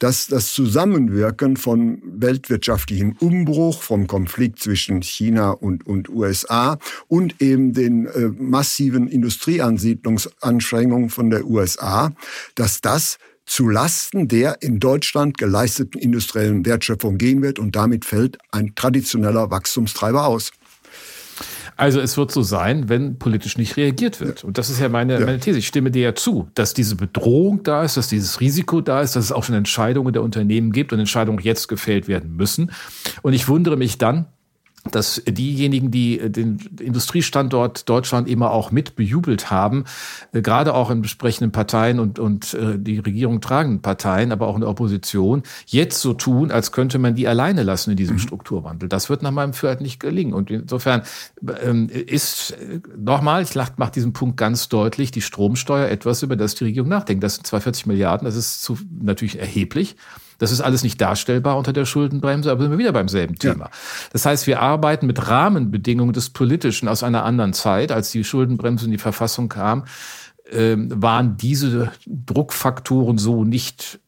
dass 0.00 0.26
das 0.26 0.52
Zusammenwirken 0.52 1.56
von 1.56 2.02
weltwirtschaftlichem 2.04 3.14
Umbruch, 3.20 3.80
vom 3.80 4.08
Konflikt 4.08 4.58
zwischen 4.58 5.02
China 5.02 5.50
und, 5.50 5.86
und 5.86 6.08
USA 6.08 6.78
und 7.06 7.40
eben 7.40 7.72
den 7.72 8.06
äh, 8.06 8.30
massiven 8.36 9.06
Industrieansiedlungsanstrengungen 9.06 11.10
von 11.10 11.30
der 11.30 11.46
USA, 11.46 12.12
dass 12.56 12.80
das 12.80 13.18
zu 13.46 13.68
Lasten 13.68 14.26
der 14.26 14.62
in 14.62 14.80
Deutschland 14.80 15.38
geleisteten 15.38 16.00
industriellen 16.00 16.66
Wertschöpfung 16.66 17.18
gehen 17.18 17.42
wird 17.42 17.58
und 17.58 17.76
damit 17.76 18.04
fällt 18.04 18.38
ein 18.50 18.74
traditioneller 18.74 19.50
Wachstumstreiber 19.50 20.26
aus. 20.26 20.50
Also 21.76 22.00
es 22.00 22.16
wird 22.16 22.30
so 22.30 22.42
sein, 22.42 22.88
wenn 22.88 23.18
politisch 23.18 23.58
nicht 23.58 23.76
reagiert 23.76 24.20
wird. 24.20 24.44
Und 24.44 24.58
das 24.58 24.70
ist 24.70 24.80
ja 24.80 24.88
meine, 24.88 25.14
ja. 25.14 25.26
meine 25.26 25.40
These. 25.40 25.58
Ich 25.58 25.66
stimme 25.66 25.90
dir 25.90 26.02
ja 26.02 26.14
zu, 26.14 26.48
dass 26.54 26.74
diese 26.74 26.94
Bedrohung 26.96 27.62
da 27.62 27.82
ist, 27.82 27.96
dass 27.96 28.08
dieses 28.08 28.40
Risiko 28.40 28.80
da 28.80 29.00
ist, 29.00 29.16
dass 29.16 29.24
es 29.24 29.32
auch 29.32 29.44
schon 29.44 29.56
Entscheidungen 29.56 30.12
der 30.12 30.22
Unternehmen 30.22 30.72
gibt 30.72 30.92
und 30.92 31.00
Entscheidungen 31.00 31.40
jetzt 31.40 31.68
gefällt 31.68 32.06
werden 32.06 32.36
müssen. 32.36 32.70
Und 33.22 33.32
ich 33.32 33.48
wundere 33.48 33.76
mich 33.76 33.98
dann, 33.98 34.26
dass 34.90 35.22
diejenigen, 35.26 35.90
die 35.90 36.18
den 36.30 36.58
Industriestandort 36.78 37.88
Deutschland 37.88 38.28
immer 38.28 38.50
auch 38.50 38.70
mit 38.70 38.96
bejubelt 38.96 39.50
haben, 39.50 39.84
äh, 40.32 40.42
gerade 40.42 40.74
auch 40.74 40.90
in 40.90 41.02
besprechenden 41.02 41.52
Parteien 41.52 41.98
und, 41.98 42.18
und 42.18 42.54
äh, 42.54 42.78
die 42.78 42.98
Regierung 42.98 43.40
tragenden 43.40 43.80
Parteien, 43.80 44.30
aber 44.30 44.46
auch 44.46 44.54
in 44.54 44.60
der 44.60 44.70
Opposition, 44.70 45.42
jetzt 45.66 46.00
so 46.00 46.12
tun, 46.12 46.50
als 46.50 46.72
könnte 46.72 46.98
man 46.98 47.14
die 47.14 47.26
alleine 47.26 47.62
lassen 47.62 47.92
in 47.92 47.96
diesem 47.96 48.16
mhm. 48.16 48.20
Strukturwandel. 48.20 48.88
Das 48.88 49.08
wird 49.08 49.22
nach 49.22 49.30
meinem 49.30 49.54
Führer 49.54 49.80
nicht 49.80 50.00
gelingen. 50.00 50.34
Und 50.34 50.50
insofern 50.50 51.02
ähm, 51.62 51.88
ist, 51.88 52.50
äh, 52.52 52.80
nochmal, 52.96 53.42
ich 53.42 53.54
mache 53.54 53.92
diesen 53.92 54.12
Punkt 54.12 54.36
ganz 54.36 54.68
deutlich, 54.68 55.10
die 55.10 55.22
Stromsteuer 55.22 55.88
etwas, 55.88 56.22
über 56.22 56.36
das 56.36 56.54
die 56.54 56.64
Regierung 56.64 56.90
nachdenkt. 56.90 57.24
Das 57.24 57.36
sind 57.36 57.46
240 57.46 57.86
Milliarden, 57.86 58.26
das 58.26 58.36
ist 58.36 58.62
zu, 58.62 58.78
natürlich 59.00 59.38
erheblich. 59.38 59.96
Das 60.44 60.52
ist 60.52 60.60
alles 60.60 60.82
nicht 60.82 61.00
darstellbar 61.00 61.56
unter 61.56 61.72
der 61.72 61.86
Schuldenbremse, 61.86 62.50
aber 62.50 62.62
sind 62.62 62.70
wir 62.70 62.78
wieder 62.78 62.92
beim 62.92 63.08
selben 63.08 63.36
Thema. 63.36 63.64
Ja. 63.64 63.70
Das 64.12 64.26
heißt, 64.26 64.46
wir 64.46 64.60
arbeiten 64.60 65.06
mit 65.06 65.28
Rahmenbedingungen 65.28 66.12
des 66.12 66.30
Politischen 66.30 66.86
aus 66.86 67.02
einer 67.02 67.24
anderen 67.24 67.54
Zeit, 67.54 67.90
als 67.90 68.10
die 68.10 68.24
Schuldenbremse 68.24 68.84
in 68.84 68.90
die 68.90 68.98
Verfassung 68.98 69.48
kam, 69.48 69.84
äh, 70.50 70.76
waren 70.76 71.38
diese 71.38 71.92
Druckfaktoren 72.06 73.16
so 73.16 73.44
nicht 73.44 74.00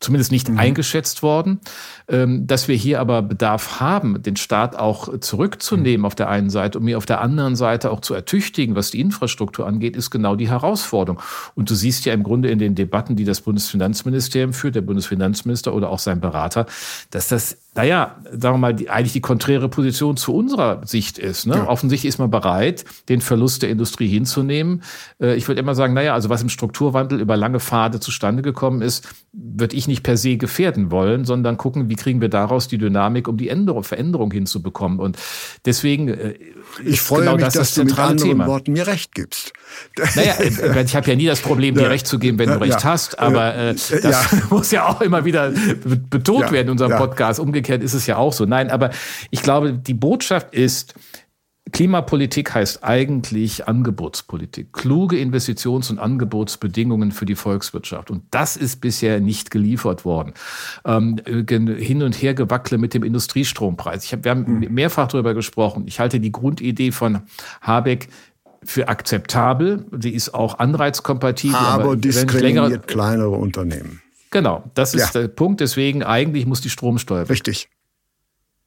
zumindest 0.00 0.32
nicht 0.32 0.48
mhm. 0.48 0.58
eingeschätzt 0.58 1.22
worden. 1.22 1.60
Ähm, 2.08 2.46
dass 2.46 2.66
wir 2.66 2.74
hier 2.74 3.00
aber 3.00 3.22
Bedarf 3.22 3.78
haben, 3.80 4.20
den 4.22 4.34
Staat 4.34 4.76
auch 4.76 5.20
zurückzunehmen 5.20 6.00
mhm. 6.00 6.04
auf 6.06 6.14
der 6.14 6.28
einen 6.28 6.50
Seite 6.50 6.78
und 6.78 6.84
mir 6.84 6.98
auf 6.98 7.06
der 7.06 7.20
anderen 7.20 7.54
Seite 7.54 7.90
auch 7.90 8.00
zu 8.00 8.14
ertüchtigen, 8.14 8.74
was 8.74 8.90
die 8.90 9.00
Infrastruktur 9.00 9.66
angeht, 9.66 9.96
ist 9.96 10.10
genau 10.10 10.34
die 10.34 10.48
Herausforderung. 10.48 11.22
Und 11.54 11.70
du 11.70 11.74
siehst 11.74 12.04
ja 12.06 12.14
im 12.14 12.24
Grunde 12.24 12.48
in 12.50 12.58
den 12.58 12.74
Debatten, 12.74 13.14
die 13.14 13.24
das 13.24 13.42
Bundesfinanzministerium 13.42 14.52
führt, 14.52 14.74
der 14.74 14.80
Bundesfinanzminister 14.80 15.72
oder 15.74 15.90
auch 15.90 16.00
sein 16.00 16.20
Berater, 16.20 16.66
dass 17.10 17.28
das 17.28 17.58
naja, 17.74 18.16
sagen 18.32 18.54
wir 18.54 18.58
mal, 18.58 18.74
die, 18.74 18.90
eigentlich 18.90 19.12
die 19.12 19.20
konträre 19.20 19.68
Position 19.68 20.16
zu 20.16 20.34
unserer 20.34 20.84
Sicht 20.86 21.18
ist. 21.18 21.46
Ne? 21.46 21.54
Ja. 21.54 21.68
Offensichtlich 21.68 22.08
ist 22.08 22.18
man 22.18 22.30
bereit, 22.30 22.84
den 23.08 23.20
Verlust 23.20 23.62
der 23.62 23.70
Industrie 23.70 24.08
hinzunehmen. 24.08 24.82
Äh, 25.20 25.36
ich 25.36 25.46
würde 25.46 25.60
immer 25.60 25.76
sagen, 25.76 25.94
naja, 25.94 26.14
also 26.14 26.28
was 26.28 26.42
im 26.42 26.48
Strukturwandel 26.48 27.20
über 27.20 27.36
lange 27.36 27.60
Pfade 27.60 28.00
zustande 28.00 28.42
gekommen 28.42 28.82
ist, 28.82 29.08
würde 29.32 29.76
ich 29.76 29.86
nicht 29.90 30.02
per 30.02 30.16
se 30.16 30.36
gefährden 30.36 30.90
wollen, 30.90 31.24
sondern 31.24 31.56
gucken, 31.56 31.88
wie 31.88 31.96
kriegen 31.96 32.20
wir 32.20 32.28
daraus 32.28 32.68
die 32.68 32.78
Dynamik, 32.78 33.28
um 33.28 33.36
die 33.36 33.48
Änderung, 33.48 33.84
Veränderung 33.84 34.30
hinzubekommen. 34.30 34.98
Und 34.98 35.18
deswegen 35.66 36.08
äh, 36.08 36.34
ich 36.84 37.00
freue 37.00 37.20
genau 37.20 37.36
mich, 37.36 37.44
das 37.44 37.54
dass 37.54 37.68
das 37.68 37.74
du 37.74 37.84
mit 37.84 37.98
anderen 37.98 38.16
Thema. 38.16 38.46
Worten 38.46 38.72
mir 38.72 38.86
recht 38.86 39.14
gibst. 39.14 39.52
Naja, 40.16 40.34
äh, 40.34 40.82
ich 40.82 40.96
habe 40.96 41.08
ja 41.08 41.16
nie 41.16 41.26
das 41.26 41.40
Problem, 41.40 41.74
dir 41.74 41.90
recht 41.90 42.06
zu 42.06 42.18
geben, 42.18 42.38
wenn 42.38 42.48
du 42.48 42.60
recht 42.60 42.82
ja. 42.82 42.84
hast, 42.84 43.18
aber 43.18 43.54
äh, 43.54 43.74
das 43.74 44.02
ja. 44.02 44.24
muss 44.50 44.70
ja 44.70 44.86
auch 44.86 45.00
immer 45.00 45.24
wieder 45.24 45.52
betont 46.10 46.46
ja. 46.46 46.52
werden 46.52 46.68
in 46.68 46.72
unserem 46.72 46.96
Podcast. 46.96 47.40
Umgekehrt 47.40 47.82
ist 47.82 47.94
es 47.94 48.06
ja 48.06 48.16
auch 48.16 48.32
so. 48.32 48.44
Nein, 48.44 48.70
aber 48.70 48.90
ich 49.30 49.42
glaube, 49.42 49.72
die 49.72 49.94
Botschaft 49.94 50.54
ist, 50.54 50.94
Klimapolitik 51.72 52.54
heißt 52.54 52.82
eigentlich 52.82 53.68
Angebotspolitik. 53.68 54.72
Kluge 54.72 55.16
Investitions- 55.16 55.90
und 55.90 55.98
Angebotsbedingungen 55.98 57.12
für 57.12 57.26
die 57.26 57.36
Volkswirtschaft. 57.36 58.10
Und 58.10 58.24
das 58.30 58.56
ist 58.56 58.80
bisher 58.80 59.20
nicht 59.20 59.50
geliefert 59.50 60.04
worden. 60.04 60.32
Ähm, 60.84 61.20
hin 61.26 62.02
und 62.02 62.14
her 62.20 62.34
gewackle 62.34 62.78
mit 62.78 62.94
dem 62.94 63.04
Industriestrompreis. 63.04 64.04
Ich 64.04 64.12
hab, 64.12 64.24
wir 64.24 64.32
haben 64.32 64.46
hm. 64.46 64.74
mehrfach 64.74 65.08
darüber 65.08 65.34
gesprochen. 65.34 65.84
Ich 65.86 66.00
halte 66.00 66.18
die 66.18 66.32
Grundidee 66.32 66.92
von 66.92 67.22
Habeck 67.60 68.08
für 68.64 68.88
akzeptabel. 68.88 69.86
Sie 70.00 70.10
ist 70.10 70.34
auch 70.34 70.58
anreizkompatibel. 70.58 71.56
Aber, 71.56 71.84
aber 71.84 71.96
diskriminiert 71.96 72.88
kleinere 72.88 73.30
Unternehmen. 73.30 74.02
Genau, 74.30 74.64
das 74.74 74.94
ist 74.94 75.14
ja. 75.14 75.22
der 75.22 75.28
Punkt. 75.28 75.60
Deswegen 75.60 76.02
eigentlich 76.02 76.46
muss 76.46 76.60
die 76.60 76.70
Stromsteuer. 76.70 77.28
Richtig. 77.28 77.68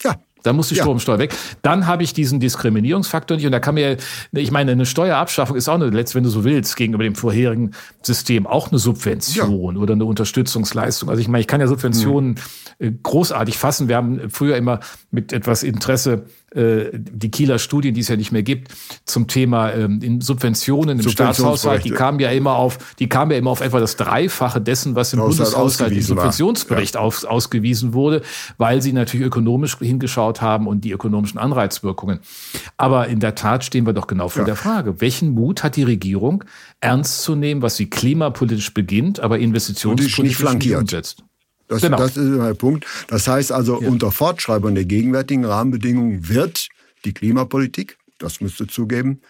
Ja, 0.01 0.15
da 0.43 0.53
muss 0.53 0.67
die 0.67 0.75
ja. 0.75 0.83
Stromsteuer 0.83 1.19
weg. 1.19 1.33
Dann 1.61 1.87
habe 1.87 2.03
ich 2.03 2.13
diesen 2.13 2.39
Diskriminierungsfaktor 2.39 3.37
nicht. 3.37 3.45
Und 3.45 3.51
da 3.51 3.59
kann 3.59 3.75
mir, 3.75 3.97
ich 4.33 4.51
meine, 4.51 4.73
eine 4.73 4.85
Steuerabschaffung 4.85 5.55
ist 5.55 5.67
auch 5.69 5.75
eine, 5.75 5.91
wenn 5.93 6.23
du 6.23 6.29
so 6.29 6.43
willst, 6.43 6.75
gegenüber 6.75 7.03
dem 7.03 7.15
vorherigen 7.15 7.71
System 8.01 8.45
auch 8.45 8.69
eine 8.69 8.79
Subvention 8.79 9.75
ja. 9.75 9.81
oder 9.81 9.93
eine 9.93 10.05
Unterstützungsleistung. 10.05 11.09
Also 11.09 11.21
ich 11.21 11.27
meine, 11.27 11.41
ich 11.41 11.47
kann 11.47 11.61
ja 11.61 11.67
Subventionen 11.67 12.37
mhm. 12.79 12.99
großartig 13.01 13.57
fassen. 13.57 13.87
Wir 13.87 13.95
haben 13.95 14.29
früher 14.29 14.57
immer 14.57 14.81
mit 15.11 15.33
etwas 15.33 15.63
Interesse 15.63 16.25
äh, 16.55 16.91
die 16.93 17.31
Kieler 17.31 17.59
Studien, 17.59 17.93
die 17.93 18.01
es 18.01 18.07
ja 18.07 18.15
nicht 18.15 18.31
mehr 18.31 18.43
gibt, 18.43 18.73
zum 19.05 19.27
Thema 19.27 19.71
ähm, 19.71 19.99
in 20.01 20.21
Subventionen 20.21 20.99
im 20.99 21.09
Staatshaushalt, 21.09 21.85
die 21.85 21.91
kamen 21.91 22.19
ja 22.19 22.29
immer 22.31 22.55
auf, 22.55 22.77
die 22.99 23.09
kamen 23.09 23.31
ja 23.31 23.37
immer 23.37 23.51
auf 23.51 23.61
etwa 23.61 23.79
das 23.79 23.95
Dreifache 23.95 24.61
dessen, 24.61 24.95
was 24.95 25.13
im 25.13 25.19
Bundeshaushalt 25.19 25.93
im 25.93 26.01
Subventionsbericht 26.01 26.95
ja. 26.95 27.01
auf, 27.01 27.23
ausgewiesen 27.23 27.93
wurde, 27.93 28.21
weil 28.57 28.81
sie 28.81 28.93
natürlich 28.93 29.25
ökonomisch 29.25 29.77
hingeschaut 29.79 30.41
haben 30.41 30.67
und 30.67 30.81
die 30.81 30.91
ökonomischen 30.91 31.39
Anreizwirkungen. 31.39 32.19
Aber 32.77 33.07
in 33.07 33.19
der 33.19 33.35
Tat 33.35 33.63
stehen 33.63 33.85
wir 33.85 33.93
doch 33.93 34.07
genau 34.07 34.29
vor 34.29 34.41
ja. 34.41 34.45
der 34.45 34.55
Frage, 34.55 35.01
welchen 35.01 35.33
Mut 35.33 35.63
hat 35.63 35.75
die 35.75 35.83
Regierung, 35.83 36.43
ernst 36.81 37.23
zu 37.23 37.35
nehmen, 37.35 37.61
was 37.61 37.77
sie 37.77 37.89
klimapolitisch 37.89 38.73
beginnt, 38.73 39.19
aber 39.19 39.39
investitionspolitisch 39.39 40.43
nicht 40.53 40.75
umsetzt? 40.75 41.23
Das, 41.67 41.81
genau. 41.81 41.97
das 41.97 42.17
ist 42.17 42.37
der 42.37 42.53
Punkt. 42.53 42.85
Das 43.07 43.27
heißt 43.27 43.51
also, 43.51 43.81
ja. 43.81 43.87
unter 43.87 44.11
Fortschreibung 44.11 44.75
der 44.75 44.85
gegenwärtigen 44.85 45.45
Rahmenbedingungen 45.45 46.27
wird 46.27 46.67
die 47.05 47.13
Klimapolitik, 47.13 47.97
das 48.17 48.41
müsste 48.41 48.67
zugeben, 48.67 49.21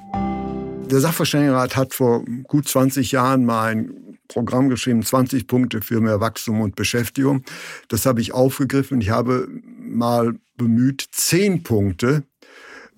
Der 0.90 1.00
Sachverständigenrat 1.00 1.74
hat 1.76 1.94
vor 1.94 2.22
gut 2.44 2.68
20 2.68 3.10
Jahren 3.10 3.44
mal 3.44 3.72
ein 3.72 4.18
Programm 4.28 4.68
geschrieben, 4.68 5.02
20 5.02 5.48
Punkte 5.48 5.80
für 5.80 6.00
mehr 6.00 6.20
Wachstum 6.20 6.60
und 6.60 6.76
Beschäftigung. 6.76 7.42
Das 7.88 8.06
habe 8.06 8.20
ich 8.20 8.32
aufgegriffen. 8.32 9.00
Ich 9.00 9.10
habe 9.10 9.48
mal 9.80 10.34
bemüht, 10.56 11.04
10 11.10 11.64
Punkte 11.64 12.22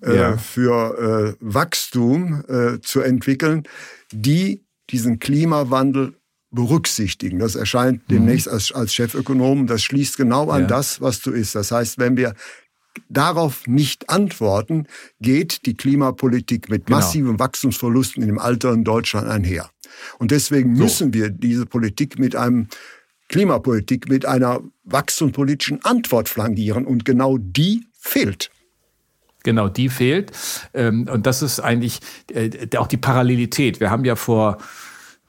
äh, 0.01 0.15
ja. 0.15 0.37
für 0.37 1.35
äh, 1.35 1.35
Wachstum 1.39 2.43
äh, 2.47 2.79
zu 2.81 3.01
entwickeln, 3.01 3.63
die 4.11 4.63
diesen 4.89 5.19
Klimawandel 5.19 6.15
berücksichtigen. 6.51 7.39
Das 7.39 7.55
erscheint 7.55 8.03
mhm. 8.03 8.15
demnächst 8.15 8.47
als, 8.47 8.71
als 8.71 8.93
Chefökonom. 8.93 9.67
Das 9.67 9.83
schließt 9.83 10.17
genau 10.17 10.49
an 10.49 10.61
ja. 10.61 10.67
das, 10.67 11.01
was 11.01 11.21
du 11.21 11.31
ist. 11.31 11.55
Das 11.55 11.71
heißt, 11.71 11.97
wenn 11.97 12.17
wir 12.17 12.35
darauf 13.09 13.67
nicht 13.67 14.09
antworten, 14.09 14.87
geht 15.19 15.65
die 15.65 15.75
Klimapolitik 15.75 16.69
mit 16.69 16.87
genau. 16.87 16.97
massiven 16.97 17.39
Wachstumsverlusten 17.39 18.23
in 18.23 18.29
dem 18.29 18.39
alteren 18.39 18.83
Deutschland 18.83 19.27
einher. 19.27 19.69
Und 20.19 20.31
deswegen 20.31 20.75
so. 20.75 20.83
müssen 20.83 21.13
wir 21.13 21.29
diese 21.29 21.65
Politik 21.65 22.17
mit 22.17 22.35
einem 22.35 22.67
Klimapolitik 23.29 24.07
mit 24.09 24.25
einer 24.25 24.61
wachstumspolitischen 24.85 25.83
Antwort 25.83 26.29
flankieren. 26.29 26.85
Und 26.85 27.03
genau 27.03 27.37
die 27.37 27.85
fehlt. 27.99 28.51
Genau, 29.47 29.69
die 29.69 29.87
fehlt. 29.87 30.33
Ähm, 30.73 31.07
und 31.09 31.25
das 31.25 31.41
ist 31.41 31.61
eigentlich 31.61 32.01
äh, 32.33 32.49
auch 32.75 32.87
die 32.87 32.97
Parallelität. 32.97 33.79
Wir 33.79 33.89
haben 33.89 34.03
ja 34.03 34.17
vor 34.17 34.57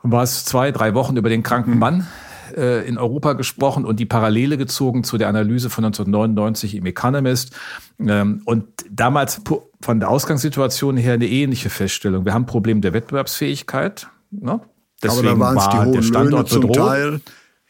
was 0.03 0.45
zwei, 0.45 0.73
drei 0.73 0.93
Wochen 0.95 1.17
über 1.17 1.29
den 1.29 1.45
kranken 1.45 1.75
mhm. 1.75 1.79
Mann 1.79 2.07
äh, 2.57 2.85
in 2.89 2.99
Europa 2.99 3.35
gesprochen 3.35 3.85
und 3.85 4.01
die 4.01 4.07
Parallele 4.07 4.59
gezogen 4.59 5.05
zu 5.05 5.19
der 5.19 5.29
Analyse 5.29 5.71
von 5.71 5.85
1999 5.85 6.75
im 6.75 6.87
Economist. 6.87 7.55
Ähm, 8.01 8.43
und 8.45 8.65
damals 8.91 9.41
von 9.81 10.01
der 10.01 10.11
Ausgangssituation 10.11 10.97
her 10.97 11.15
eine 11.15 11.29
ähnliche 11.29 11.71
Feststellung. 11.71 12.25
Wir 12.25 12.35
haben 12.35 12.43
ein 12.43 12.47
Problem 12.47 12.81
der 12.81 12.95
Wettbewerbsfähigkeit. 12.95 14.09
Ne? 14.33 14.61
Deswegen 15.01 15.29
Aber 15.29 15.55
da 15.55 15.55
war 15.55 15.93
der 15.93 16.03
Standort 16.03 16.51
bedroht. 16.51 16.75
Teil. 16.75 17.21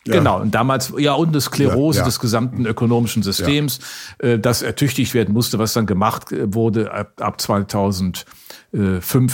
Ja. 0.09 0.15
Genau, 0.19 0.41
und 0.41 0.55
damals, 0.55 0.93
ja, 0.97 1.13
und 1.13 1.29
eine 1.29 1.41
Sklerose 1.41 1.99
ja, 1.99 2.03
ja. 2.03 2.07
des 2.07 2.19
gesamten 2.19 2.67
ökonomischen 2.67 3.23
Systems, 3.23 3.81
äh, 4.19 4.39
das 4.39 4.63
ertüchtigt 4.63 5.13
werden 5.15 5.35
musste, 5.35 5.59
was 5.59 5.75
dann 5.75 5.87
gemacht 5.87 6.33
äh, 6.33 6.53
wurde 6.55 6.93
ab, 6.93 7.13
ab 7.21 7.41
2005 7.41 8.25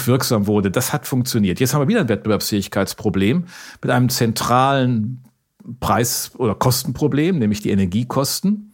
wirksam 0.07 0.47
wurde. 0.47 0.71
Das 0.71 0.93
hat 0.93 1.07
funktioniert. 1.07 1.61
Jetzt 1.61 1.75
haben 1.75 1.83
wir 1.83 1.89
wieder 1.89 2.01
ein 2.01 2.09
Wettbewerbsfähigkeitsproblem 2.09 3.45
mit 3.83 3.91
einem 3.91 4.09
zentralen 4.09 5.23
Preis- 5.81 6.33
oder 6.37 6.55
Kostenproblem, 6.55 7.39
nämlich 7.39 7.61
die 7.61 7.71
Energiekosten. 7.71 8.74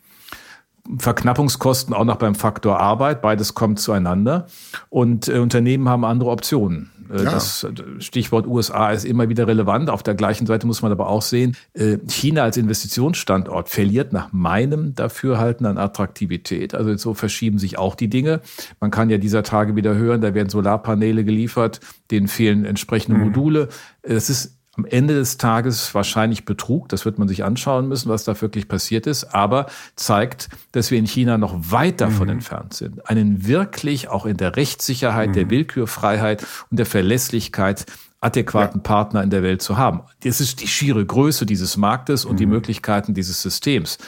Verknappungskosten 0.99 1.95
auch 1.95 2.05
noch 2.05 2.17
beim 2.17 2.35
Faktor 2.35 2.81
Arbeit. 2.81 3.23
Beides 3.23 3.55
kommt 3.55 3.81
zueinander. 3.81 4.47
Und 4.89 5.29
äh, 5.29 5.39
Unternehmen 5.39 5.89
haben 5.89 6.05
andere 6.05 6.31
Optionen. 6.31 6.91
Äh, 7.11 7.25
ja. 7.25 7.31
Das 7.33 7.67
Stichwort 7.99 8.47
USA 8.47 8.91
ist 8.91 9.05
immer 9.05 9.29
wieder 9.29 9.47
relevant. 9.47 9.91
Auf 9.91 10.03
der 10.03 10.15
gleichen 10.15 10.47
Seite 10.47 10.67
muss 10.67 10.83
man 10.83 10.93
aber 10.93 11.09
auch 11.09 11.23
sehen, 11.23 11.57
äh, 11.75 11.99
China 12.09 12.43
als 12.43 12.57
Investitionsstandort 12.57 13.69
verliert 13.69 14.13
nach 14.13 14.33
meinem 14.33 14.95
Dafürhalten 14.95 15.67
an 15.67 15.79
Attraktivität. 15.79 16.75
Also 16.75 16.97
so 16.97 17.15
verschieben 17.15 17.59
sich 17.59 17.79
auch 17.79 17.95
die 17.95 18.09
Dinge. 18.09 18.41
Man 18.81 18.91
kann 18.91 19.11
ja 19.11 19.19
dieser 19.19 19.43
Tage 19.43 19.77
wieder 19.77 19.95
hören, 19.95 20.21
da 20.21 20.35
werden 20.35 20.49
Solarpaneele 20.49 21.25
geliefert, 21.25 21.81
denen 22.11 22.29
fehlen 22.29 22.65
entsprechende 22.65 23.19
mhm. 23.19 23.25
Module. 23.27 23.69
Es 24.03 24.31
ist 24.31 24.60
am 24.81 24.87
Ende 24.87 25.15
des 25.15 25.37
Tages 25.37 25.95
wahrscheinlich 25.95 26.47
Betrug. 26.47 26.89
Das 26.89 27.05
wird 27.05 27.19
man 27.19 27.29
sich 27.29 27.45
anschauen 27.45 27.87
müssen, 27.89 28.09
was 28.09 28.25
da 28.25 28.41
wirklich 28.41 28.67
passiert 28.67 29.07
ist. 29.07 29.35
Aber 29.35 29.67
zeigt, 29.95 30.49
dass 30.73 30.91
wir 30.91 30.99
in 30.99 31.07
China 31.07 31.37
noch 31.37 31.55
weit 31.71 32.01
davon 32.01 32.29
mhm. 32.29 32.35
entfernt 32.35 32.73
sind, 32.73 33.09
einen 33.09 33.47
wirklich 33.47 34.09
auch 34.09 34.25
in 34.25 34.39
der 34.39 34.57
Rechtssicherheit, 34.57 35.31
mhm. 35.31 35.35
der 35.35 35.51
Willkürfreiheit 35.51 36.47
und 36.71 36.79
der 36.79 36.87
Verlässlichkeit 36.87 37.85
adäquaten 38.23 38.81
ja. 38.81 38.83
Partner 38.83 39.23
in 39.23 39.31
der 39.31 39.43
Welt 39.43 39.61
zu 39.61 39.77
haben. 39.77 40.01
Das 40.23 40.41
ist 40.41 40.61
die 40.63 40.69
schiere 40.69 41.05
Größe 41.05 41.45
dieses 41.45 41.77
Marktes 41.77 42.25
und 42.25 42.35
mhm. 42.35 42.39
die 42.39 42.47
Möglichkeiten 42.47 43.13
dieses 43.13 43.43
Systems. 43.43 43.99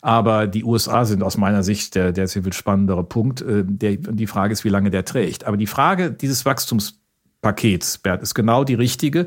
Aber 0.00 0.46
die 0.46 0.64
USA 0.64 1.04
sind 1.04 1.22
aus 1.22 1.36
meiner 1.36 1.62
Sicht 1.62 1.94
der, 1.94 2.12
der 2.12 2.28
sehr 2.28 2.44
viel 2.44 2.52
spannendere 2.52 3.04
Punkt. 3.04 3.42
Äh, 3.42 3.64
der, 3.66 3.96
die 3.96 4.26
Frage 4.28 4.52
ist, 4.52 4.64
wie 4.64 4.68
lange 4.68 4.90
der 4.90 5.04
trägt. 5.04 5.44
Aber 5.44 5.56
die 5.56 5.66
Frage 5.66 6.12
dieses 6.12 6.44
Wachstums 6.46 6.99
Pakets, 7.42 7.98
Bert, 7.98 8.22
ist 8.22 8.34
genau 8.34 8.64
die 8.64 8.74
richtige. 8.74 9.26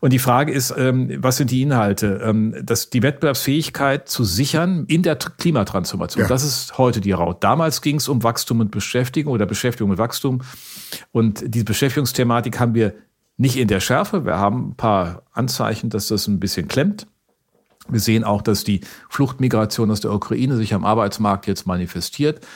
Und 0.00 0.12
die 0.12 0.18
Frage 0.18 0.52
ist, 0.52 0.74
ähm, 0.76 1.10
was 1.18 1.36
sind 1.36 1.50
die 1.50 1.62
Inhalte? 1.62 2.20
Ähm, 2.24 2.54
das, 2.62 2.88
die 2.90 3.02
Wettbewerbsfähigkeit 3.02 4.08
zu 4.08 4.24
sichern 4.24 4.84
in 4.88 5.02
der 5.02 5.16
Klimatransformation. 5.16 6.22
Ja. 6.22 6.28
Das 6.28 6.44
ist 6.44 6.78
heute 6.78 7.00
die 7.00 7.12
Raut. 7.12 7.44
Damals 7.44 7.82
ging 7.82 7.96
es 7.96 8.08
um 8.08 8.22
Wachstum 8.22 8.60
und 8.60 8.70
Beschäftigung 8.70 9.32
oder 9.32 9.44
Beschäftigung 9.44 9.90
und 9.90 9.98
Wachstum. 9.98 10.40
Und 11.12 11.44
diese 11.46 11.64
Beschäftigungsthematik 11.64 12.58
haben 12.58 12.74
wir 12.74 12.94
nicht 13.36 13.56
in 13.56 13.68
der 13.68 13.80
Schärfe. 13.80 14.24
Wir 14.24 14.38
haben 14.38 14.70
ein 14.70 14.74
paar 14.76 15.22
Anzeichen, 15.32 15.90
dass 15.90 16.08
das 16.08 16.28
ein 16.28 16.40
bisschen 16.40 16.68
klemmt. 16.68 17.06
Wir 17.88 18.00
sehen 18.00 18.24
auch, 18.24 18.42
dass 18.42 18.64
die 18.64 18.80
Fluchtmigration 19.10 19.90
aus 19.90 20.00
der 20.00 20.12
Ukraine 20.12 20.56
sich 20.56 20.72
am 20.72 20.84
Arbeitsmarkt 20.84 21.46
jetzt 21.46 21.66
manifestiert. 21.66 22.46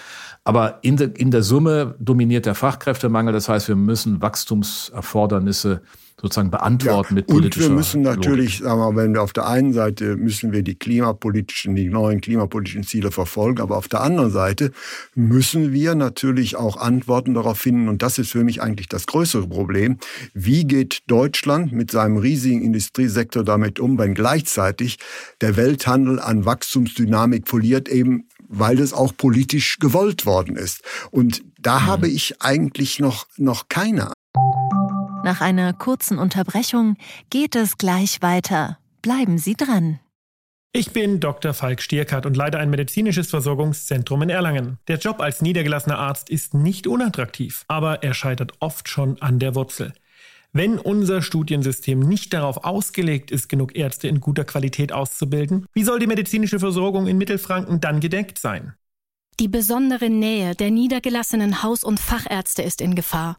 Aber 0.46 0.78
in, 0.82 0.96
de, 0.96 1.10
in 1.16 1.32
der 1.32 1.42
Summe 1.42 1.96
dominiert 1.98 2.46
der 2.46 2.54
Fachkräftemangel. 2.54 3.32
Das 3.32 3.48
heißt, 3.48 3.66
wir 3.66 3.74
müssen 3.74 4.22
Wachstumserfordernisse 4.22 5.82
sozusagen 6.20 6.52
beantworten 6.52 7.14
ja, 7.14 7.14
mit 7.16 7.26
politischer 7.26 7.66
Und 7.66 7.72
wir 7.72 7.76
müssen 7.76 8.02
natürlich, 8.02 8.60
Logik. 8.60 8.68
sagen 8.68 8.80
wir, 8.80 9.02
wenn 9.02 9.12
wir 9.12 9.22
auf 9.22 9.32
der 9.32 9.48
einen 9.48 9.72
Seite 9.72 10.16
müssen 10.16 10.52
wir 10.52 10.62
die 10.62 10.76
klimapolitischen, 10.76 11.74
die 11.74 11.88
neuen 11.88 12.20
klimapolitischen 12.20 12.84
Ziele 12.84 13.10
verfolgen, 13.10 13.60
aber 13.60 13.76
auf 13.76 13.88
der 13.88 14.02
anderen 14.02 14.30
Seite 14.30 14.70
müssen 15.16 15.72
wir 15.72 15.96
natürlich 15.96 16.54
auch 16.54 16.76
Antworten 16.76 17.34
darauf 17.34 17.58
finden. 17.58 17.88
Und 17.88 18.02
das 18.02 18.18
ist 18.18 18.30
für 18.30 18.44
mich 18.44 18.62
eigentlich 18.62 18.88
das 18.88 19.06
größere 19.06 19.48
Problem. 19.48 19.98
Wie 20.32 20.64
geht 20.64 21.02
Deutschland 21.08 21.72
mit 21.72 21.90
seinem 21.90 22.18
riesigen 22.18 22.62
Industriesektor 22.62 23.42
damit 23.42 23.80
um, 23.80 23.98
wenn 23.98 24.14
gleichzeitig 24.14 24.98
der 25.40 25.56
Welthandel 25.56 26.20
an 26.20 26.44
Wachstumsdynamik 26.44 27.48
verliert, 27.48 27.88
eben 27.88 28.28
weil 28.48 28.76
das 28.76 28.92
auch 28.92 29.16
politisch 29.16 29.78
gewollt 29.78 30.26
worden 30.26 30.56
ist. 30.56 30.82
Und 31.10 31.42
da 31.58 31.80
mhm. 31.80 31.86
habe 31.86 32.08
ich 32.08 32.42
eigentlich 32.42 32.98
noch, 32.98 33.26
noch 33.36 33.68
keine. 33.68 34.12
Nach 35.24 35.40
einer 35.40 35.72
kurzen 35.72 36.18
Unterbrechung 36.18 36.96
geht 37.30 37.56
es 37.56 37.78
gleich 37.78 38.22
weiter. 38.22 38.78
Bleiben 39.02 39.38
Sie 39.38 39.54
dran. 39.54 39.98
Ich 40.72 40.92
bin 40.92 41.20
Dr. 41.20 41.54
Falk 41.54 41.80
Stierkart 41.80 42.26
und 42.26 42.36
leite 42.36 42.58
ein 42.58 42.68
medizinisches 42.68 43.30
Versorgungszentrum 43.30 44.20
in 44.22 44.28
Erlangen. 44.28 44.78
Der 44.88 44.98
Job 44.98 45.20
als 45.20 45.40
niedergelassener 45.40 45.98
Arzt 45.98 46.28
ist 46.28 46.52
nicht 46.52 46.86
unattraktiv, 46.86 47.64
aber 47.66 48.02
er 48.02 48.12
scheitert 48.12 48.52
oft 48.60 48.88
schon 48.88 49.20
an 49.22 49.38
der 49.38 49.54
Wurzel. 49.54 49.94
Wenn 50.56 50.78
unser 50.78 51.20
Studiensystem 51.20 52.00
nicht 52.00 52.32
darauf 52.32 52.64
ausgelegt 52.64 53.30
ist, 53.30 53.50
genug 53.50 53.76
Ärzte 53.76 54.08
in 54.08 54.20
guter 54.20 54.44
Qualität 54.44 54.90
auszubilden, 54.90 55.66
wie 55.74 55.84
soll 55.84 55.98
die 55.98 56.06
medizinische 56.06 56.58
Versorgung 56.58 57.06
in 57.06 57.18
Mittelfranken 57.18 57.78
dann 57.78 58.00
gedeckt 58.00 58.38
sein? 58.38 58.72
Die 59.38 59.48
besondere 59.48 60.08
Nähe 60.08 60.54
der 60.54 60.70
niedergelassenen 60.70 61.62
Haus- 61.62 61.84
und 61.84 62.00
Fachärzte 62.00 62.62
ist 62.62 62.80
in 62.80 62.94
Gefahr. 62.94 63.36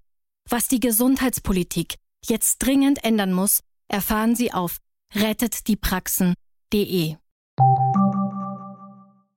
Was 0.48 0.68
die 0.68 0.80
Gesundheitspolitik 0.80 1.96
jetzt 2.24 2.60
dringend 2.60 3.04
ändern 3.04 3.34
muss, 3.34 3.62
erfahren 3.88 4.36
Sie 4.36 4.54
auf 4.54 4.78
rettetdiepraxen.de. 5.16 7.16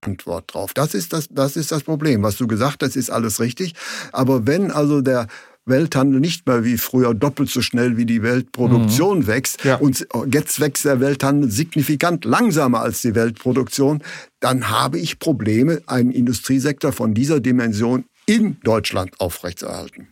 Antwort 0.02 0.52
drauf. 0.52 0.74
Das 0.74 0.92
ist 0.92 1.14
das, 1.14 1.28
das 1.31 1.57
ist 1.57 1.72
das 1.72 1.85
Problem. 1.85 2.22
Was 2.22 2.37
du 2.37 2.46
gesagt 2.46 2.83
hast, 2.83 2.96
ist 2.96 3.09
alles 3.09 3.40
richtig. 3.40 3.72
Aber 4.12 4.46
wenn 4.46 4.70
also 4.70 5.00
der 5.00 5.28
Welthandel 5.66 6.20
nicht 6.20 6.46
mehr 6.46 6.64
wie 6.64 6.79
früher 6.79 7.14
doppelt 7.14 7.51
so 7.51 7.62
schnell 7.62 7.96
wie 7.96 8.07
die 8.07 8.23
Weltproduktion 8.23 9.20
mhm. 9.20 9.27
wächst 9.27 9.64
ja. 9.64 9.77
und 9.77 10.07
jetzt 10.33 10.61
wächst 10.61 10.85
der 10.85 11.01
Welthandel 11.01 11.51
signifikant 11.51 12.25
langsamer 12.25 12.81
als 12.81 13.03
die 13.03 13.14
Weltproduktion, 13.14 14.03
dann 14.40 14.70
habe 14.70 14.99
ich 14.99 15.18
Probleme, 15.18 15.83
einen 15.87 16.11
Industriesektor 16.11 16.92
von 16.92 17.14
dieser 17.14 17.40
Dimension 17.40 18.05
in 18.27 18.59
Deutschland 18.62 19.20
aufrechtzuerhalten. 19.20 20.09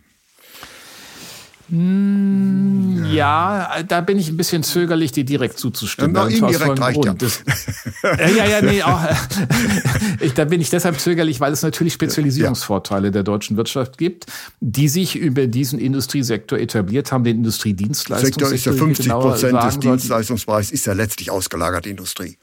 Hm, 1.71 3.05
ja, 3.13 3.83
da 3.87 4.01
bin 4.01 4.19
ich 4.19 4.31
ein 4.31 4.39
bisschen 4.39 4.63
zögerlich, 4.63 5.13
dir 5.13 5.25
direkt 5.25 5.59
zuzustimmen. 5.59 6.15
Ja, 6.15 6.27
indirekt 6.27 6.81
reicht 6.81 7.05
ja. 7.05 7.13
Das, 7.13 7.43
äh, 8.03 8.35
ja, 8.35 8.47
ja, 8.47 8.63
nee, 8.63 8.83
auch, 8.83 9.01
ich, 10.21 10.33
da 10.33 10.47
bin 10.47 10.63
ich 10.63 10.71
deshalb 10.71 10.99
zögerlich, 10.99 11.41
weil 11.41 11.53
es 11.53 11.63
natürlich 11.63 11.93
Spezialisierungsvorteile 11.93 13.11
der 13.11 13.23
deutschen 13.23 13.59
Wirtschaft 13.59 13.99
gibt, 13.99 14.27
die 14.61 14.89
sich 14.89 15.17
über 15.17 15.47
diesen 15.47 15.79
Industriesektor 15.79 16.59
etabliert 16.59 17.13
haben, 17.13 17.25
den 17.25 17.39
Industriedienstleistungssektor. 17.39 18.49
Sektor 18.49 18.73
ist 18.73 18.79
ja 18.79 18.87
50 18.87 19.09
Prozent 19.11 19.63
des 19.63 19.79
Dienstleistungsbereichs, 19.79 20.71
ist 20.71 20.87
ja 20.87 20.95
letztlich 20.95 21.31
ausgelagerte 21.31 21.91
Industrie. 21.91 22.39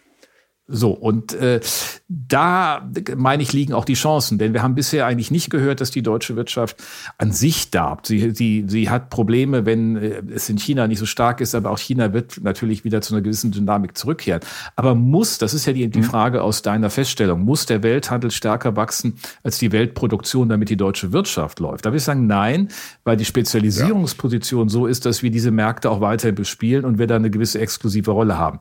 So, 0.67 0.91
und 0.91 1.33
äh, 1.33 1.59
da, 2.07 2.89
meine 3.15 3.43
ich, 3.43 3.53
liegen 3.53 3.73
auch 3.73 3.85
die 3.85 3.93
Chancen, 3.93 4.39
denn 4.39 4.53
wir 4.53 4.63
haben 4.63 4.73
bisher 4.73 5.05
eigentlich 5.05 5.29
nicht 5.29 5.51
gehört, 5.51 5.79
dass 5.79 5.91
die 5.91 6.01
deutsche 6.01 6.35
Wirtschaft 6.35 6.83
an 7.19 7.31
sich 7.31 7.69
darbt. 7.69 8.07
Sie, 8.07 8.31
sie, 8.31 8.65
sie 8.67 8.89
hat 8.89 9.11
Probleme, 9.11 9.67
wenn 9.67 9.95
äh, 9.95 10.23
es 10.33 10.49
in 10.49 10.57
China 10.57 10.87
nicht 10.87 10.97
so 10.97 11.05
stark 11.05 11.39
ist, 11.39 11.53
aber 11.53 11.69
auch 11.69 11.77
China 11.77 12.13
wird 12.13 12.41
natürlich 12.41 12.83
wieder 12.83 13.01
zu 13.01 13.13
einer 13.13 13.21
gewissen 13.21 13.51
Dynamik 13.51 13.95
zurückkehren. 13.95 14.41
Aber 14.75 14.95
muss, 14.95 15.37
das 15.37 15.53
ist 15.53 15.67
ja 15.67 15.73
die, 15.73 15.87
die 15.87 15.99
mhm. 15.99 16.03
Frage 16.05 16.41
aus 16.41 16.63
deiner 16.63 16.89
Feststellung, 16.89 17.41
muss 17.41 17.67
der 17.67 17.83
Welthandel 17.83 18.31
stärker 18.31 18.75
wachsen 18.75 19.19
als 19.43 19.59
die 19.59 19.71
Weltproduktion, 19.71 20.49
damit 20.49 20.69
die 20.69 20.77
deutsche 20.77 21.13
Wirtschaft 21.13 21.59
läuft? 21.59 21.85
Da 21.85 21.91
würde 21.91 21.97
ich 21.97 22.03
sagen, 22.03 22.25
nein, 22.25 22.69
weil 23.03 23.17
die 23.17 23.25
Spezialisierungsposition 23.25 24.67
ja. 24.67 24.71
so 24.71 24.87
ist, 24.87 25.05
dass 25.05 25.21
wir 25.21 25.29
diese 25.29 25.51
Märkte 25.51 25.91
auch 25.91 26.01
weiter 26.01 26.31
bespielen 26.31 26.85
und 26.85 26.97
wir 26.97 27.05
da 27.05 27.17
eine 27.17 27.29
gewisse 27.29 27.59
exklusive 27.59 28.09
Rolle 28.09 28.39
haben 28.39 28.59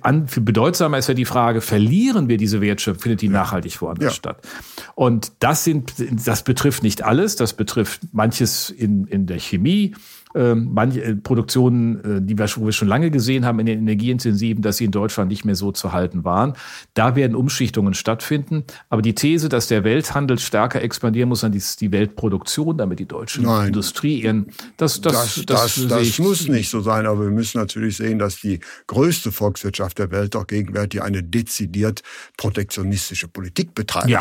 an, 0.00 0.26
bedeutsamer 0.26 0.98
ist 0.98 1.08
ja 1.08 1.14
die 1.14 1.24
Frage, 1.24 1.60
verlieren 1.60 2.28
wir 2.28 2.36
diese 2.36 2.60
Wertschöpfung, 2.60 3.02
findet 3.02 3.22
die 3.22 3.28
nachhaltig 3.28 3.80
woanders 3.80 4.12
ja. 4.12 4.14
statt? 4.14 4.46
Und 4.94 5.32
das 5.38 5.64
sind, 5.64 5.94
das 6.26 6.42
betrifft 6.42 6.82
nicht 6.82 7.02
alles, 7.02 7.36
das 7.36 7.54
betrifft 7.54 8.02
manches 8.12 8.70
in, 8.70 9.06
in 9.06 9.26
der 9.26 9.38
Chemie, 9.38 9.94
ähm, 10.34 10.70
manche 10.72 11.02
äh, 11.02 11.14
Produktionen, 11.14 12.18
äh, 12.18 12.22
die 12.22 12.38
wir, 12.38 12.48
wo 12.56 12.66
wir 12.66 12.72
schon 12.72 12.88
lange 12.88 13.10
gesehen 13.10 13.44
haben 13.44 13.60
in 13.60 13.66
den 13.66 13.78
energieintensiven, 13.80 14.62
dass 14.62 14.78
sie 14.78 14.84
in 14.84 14.90
Deutschland 14.90 15.30
nicht 15.30 15.44
mehr 15.44 15.54
so 15.54 15.72
zu 15.72 15.92
halten 15.92 16.24
waren. 16.24 16.54
Da 16.94 17.16
werden 17.16 17.36
Umschichtungen 17.36 17.94
stattfinden. 17.94 18.64
Aber 18.88 19.02
die 19.02 19.14
These, 19.14 19.48
dass 19.48 19.68
der 19.68 19.84
Welthandel 19.84 20.38
stärker 20.38 20.82
expandieren 20.82 21.28
muss, 21.28 21.40
dann 21.40 21.52
ist 21.52 21.80
die 21.80 21.92
Weltproduktion, 21.92 22.76
damit 22.76 22.98
die 22.98 23.06
deutsche 23.06 23.42
Nein. 23.42 23.68
Industrie 23.68 24.22
ihren, 24.22 24.46
das, 24.76 25.00
das, 25.00 25.12
das, 25.12 25.46
das, 25.46 25.74
das, 25.74 25.88
das 25.88 26.18
muss 26.18 26.48
nicht 26.48 26.70
so 26.70 26.80
sein. 26.80 27.06
Aber 27.06 27.22
wir 27.22 27.30
müssen 27.30 27.58
natürlich 27.58 27.96
sehen, 27.96 28.18
dass 28.18 28.40
die 28.40 28.60
größte 28.86 29.32
Volkswirtschaft 29.32 29.98
der 29.98 30.10
Welt 30.10 30.34
auch 30.36 30.46
gegenwärtig 30.46 31.02
eine 31.02 31.22
dezidiert 31.22 32.02
protektionistische 32.36 33.28
Politik 33.28 33.74
betreibt. 33.74 34.08
Ja. 34.08 34.20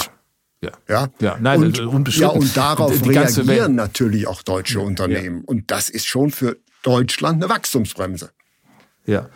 Ja. 0.64 0.72
Ja, 0.88 1.10
ja, 1.20 1.38
nein, 1.42 1.62
und, 1.62 2.16
ja, 2.16 2.28
und 2.30 2.56
darauf 2.56 3.02
die 3.02 3.10
reagieren 3.10 3.76
natürlich 3.76 4.28
auch 4.28 4.42
deutsche 4.44 4.80
Unternehmen. 4.80 5.40
Ja. 5.40 5.44
Und 5.46 5.72
das 5.72 5.90
ist 5.90 6.06
schon 6.08 6.32
für 6.32 6.58
Deutschland 6.84 7.44
eine 7.44 7.54
Wachstumsbremse. 7.54 8.32
Ja. 9.06 9.30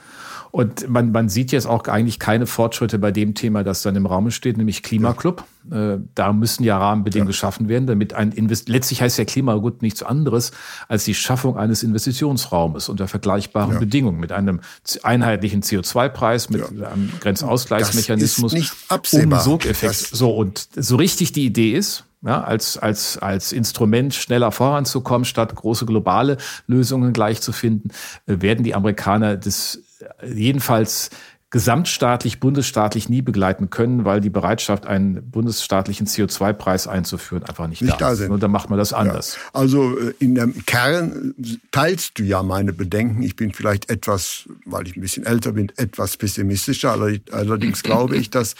Und 0.57 0.89
man, 0.89 1.11
man 1.11 1.29
sieht 1.29 1.51
jetzt 1.51 1.67
auch 1.67 1.83
eigentlich 1.83 2.17
keine 2.17 2.47
Fortschritte 2.47 2.97
bei 2.97 3.11
dem 3.11 3.35
Thema, 3.35 3.63
das 3.63 3.83
dann 3.83 3.95
im 3.95 4.07
Raum 4.07 4.31
steht, 4.31 4.57
nämlich 4.57 4.81
Klimaclub. 4.81 5.43
Ja. 5.69 5.93
Äh, 5.93 5.99
da 6.15 6.33
müssen 6.33 6.63
ja 6.63 6.79
Rahmenbedingungen 6.79 7.27
ja. 7.27 7.31
geschaffen 7.31 7.69
werden, 7.69 7.85
damit 7.85 8.15
ein 8.15 8.31
Invest 8.31 8.67
letztlich 8.67 9.03
heißt 9.03 9.19
ja 9.19 9.25
Klimagut 9.25 9.83
nichts 9.83 10.01
anderes 10.01 10.49
als 10.87 11.05
die 11.05 11.13
Schaffung 11.13 11.57
eines 11.57 11.83
Investitionsraumes 11.83 12.89
unter 12.89 13.07
vergleichbaren 13.07 13.73
ja. 13.73 13.79
Bedingungen 13.79 14.19
mit 14.19 14.31
einem 14.31 14.61
einheitlichen 15.03 15.61
CO2-Preis, 15.61 16.49
mit 16.49 16.63
einem 16.63 17.11
Grenzausgleichsmechanismus, 17.19 18.53
das 18.53 18.59
ist 18.59 18.71
nicht 18.71 18.91
absehbar. 18.91 19.37
um 19.37 19.45
Sogeffekt. 19.45 19.93
So 19.93 20.35
und 20.35 20.69
so 20.75 20.95
richtig 20.95 21.33
die 21.33 21.45
Idee 21.45 21.73
ist, 21.73 22.03
ja, 22.25 22.41
als, 22.41 22.79
als, 22.79 23.19
als 23.19 23.51
Instrument 23.51 24.15
schneller 24.15 24.51
voranzukommen, 24.51 25.23
statt 25.23 25.53
große 25.53 25.85
globale 25.85 26.37
Lösungen 26.65 27.13
gleich 27.13 27.41
zu 27.41 27.51
finden, 27.51 27.89
äh, 28.25 28.41
werden 28.41 28.63
die 28.63 28.73
Amerikaner 28.73 29.37
das 29.37 29.83
jedenfalls 30.25 31.09
gesamtstaatlich, 31.49 32.41
bundesstaatlich 32.41 33.07
nie 33.07 33.21
begleiten 33.21 33.69
können, 33.69 34.03
weil 34.03 34.19
die 34.19 34.29
Bereitschaft, 34.29 34.85
einen 34.85 35.31
bundesstaatlichen 35.31 36.05
CO2-Preis 36.05 36.87
einzuführen, 36.87 37.43
einfach 37.43 37.67
nicht, 37.67 37.81
nicht 37.81 38.01
da, 38.01 38.11
ist. 38.11 38.21
Und 38.21 38.43
dann 38.43 38.51
macht 38.51 38.69
man 38.69 38.77
das 38.77 38.91
anders. 38.91 39.35
Ja. 39.35 39.59
Also 39.59 39.97
äh, 39.97 40.13
in 40.19 40.35
dem 40.35 40.65
Kern 40.65 41.35
teilst 41.71 42.19
du 42.19 42.23
ja 42.23 42.43
meine 42.43 42.73
Bedenken. 42.73 43.23
Ich 43.23 43.37
bin 43.37 43.53
vielleicht 43.53 43.89
etwas, 43.89 44.49
weil 44.65 44.87
ich 44.87 44.97
ein 44.97 45.01
bisschen 45.01 45.25
älter 45.25 45.53
bin, 45.53 45.71
etwas 45.77 46.17
pessimistischer. 46.17 46.91
Allerdings 47.31 47.81
glaube 47.83 48.17
ich, 48.17 48.29
dass 48.29 48.55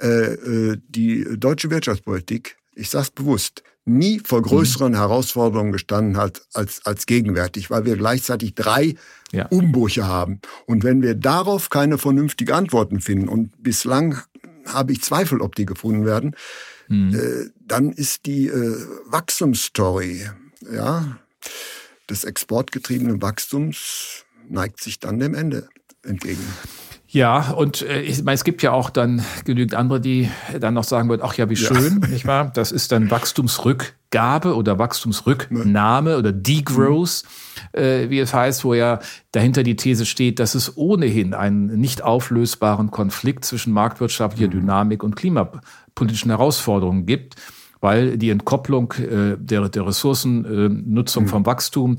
äh, 0.00 0.08
äh, 0.08 0.76
die 0.88 1.24
deutsche 1.38 1.70
Wirtschaftspolitik, 1.70 2.56
ich 2.74 2.90
sage 2.90 3.04
es 3.04 3.10
bewusst, 3.12 3.62
nie 3.84 4.20
vor 4.24 4.42
größeren 4.42 4.92
mhm. 4.92 4.96
Herausforderungen 4.96 5.70
gestanden 5.70 6.16
hat 6.16 6.42
als, 6.52 6.84
als 6.84 7.06
gegenwärtig, 7.06 7.70
weil 7.70 7.84
wir 7.84 7.96
gleichzeitig 7.96 8.56
drei 8.56 8.96
ja. 9.34 9.46
Umbrüche 9.46 10.06
haben. 10.06 10.40
Und 10.66 10.84
wenn 10.84 11.02
wir 11.02 11.14
darauf 11.14 11.70
keine 11.70 11.98
vernünftigen 11.98 12.52
Antworten 12.52 13.00
finden, 13.00 13.28
und 13.28 13.62
bislang 13.62 14.18
habe 14.66 14.92
ich 14.92 15.02
Zweifel, 15.02 15.40
ob 15.40 15.54
die 15.54 15.66
gefunden 15.66 16.04
werden, 16.04 16.34
mhm. 16.88 17.14
äh, 17.14 17.50
dann 17.66 17.92
ist 17.92 18.26
die 18.26 18.48
äh, 18.48 18.76
Wachstumsstory, 19.06 20.30
ja, 20.72 21.18
des 22.08 22.24
exportgetriebenen 22.24 23.22
Wachstums 23.22 24.24
neigt 24.48 24.82
sich 24.82 24.98
dann 24.98 25.18
dem 25.18 25.34
Ende 25.34 25.68
entgegen. 26.02 26.44
Ja, 27.14 27.52
und 27.52 27.82
äh, 27.82 28.00
ich 28.00 28.24
meine, 28.24 28.34
es 28.34 28.42
gibt 28.42 28.60
ja 28.64 28.72
auch 28.72 28.90
dann 28.90 29.24
genügend 29.44 29.76
andere, 29.76 30.00
die 30.00 30.28
dann 30.58 30.74
noch 30.74 30.82
sagen 30.82 31.08
würden, 31.08 31.22
ach 31.24 31.34
ja, 31.34 31.48
wie 31.48 31.54
schön, 31.54 32.00
ja. 32.02 32.08
nicht 32.08 32.26
wahr? 32.26 32.50
Das 32.52 32.72
ist 32.72 32.90
dann 32.90 33.08
Wachstumsrückgabe 33.08 34.56
oder 34.56 34.80
Wachstumsrücknahme 34.80 36.18
oder 36.18 36.32
Degrowth, 36.32 37.22
äh, 37.70 38.10
wie 38.10 38.18
es 38.18 38.34
heißt, 38.34 38.64
wo 38.64 38.74
ja 38.74 38.98
dahinter 39.30 39.62
die 39.62 39.76
These 39.76 40.06
steht, 40.06 40.40
dass 40.40 40.56
es 40.56 40.76
ohnehin 40.76 41.34
einen 41.34 41.78
nicht 41.78 42.02
auflösbaren 42.02 42.90
Konflikt 42.90 43.44
zwischen 43.44 43.72
marktwirtschaftlicher 43.72 44.48
mhm. 44.48 44.62
Dynamik 44.62 45.04
und 45.04 45.14
klimapolitischen 45.14 46.32
Herausforderungen 46.32 47.06
gibt 47.06 47.36
weil 47.84 48.16
die 48.16 48.30
Entkopplung 48.30 48.92
äh, 48.92 49.36
der, 49.38 49.68
der 49.68 49.86
Ressourcennutzung 49.86 51.22
äh, 51.22 51.26
mhm. 51.26 51.30
vom 51.30 51.44
Wachstum 51.44 51.98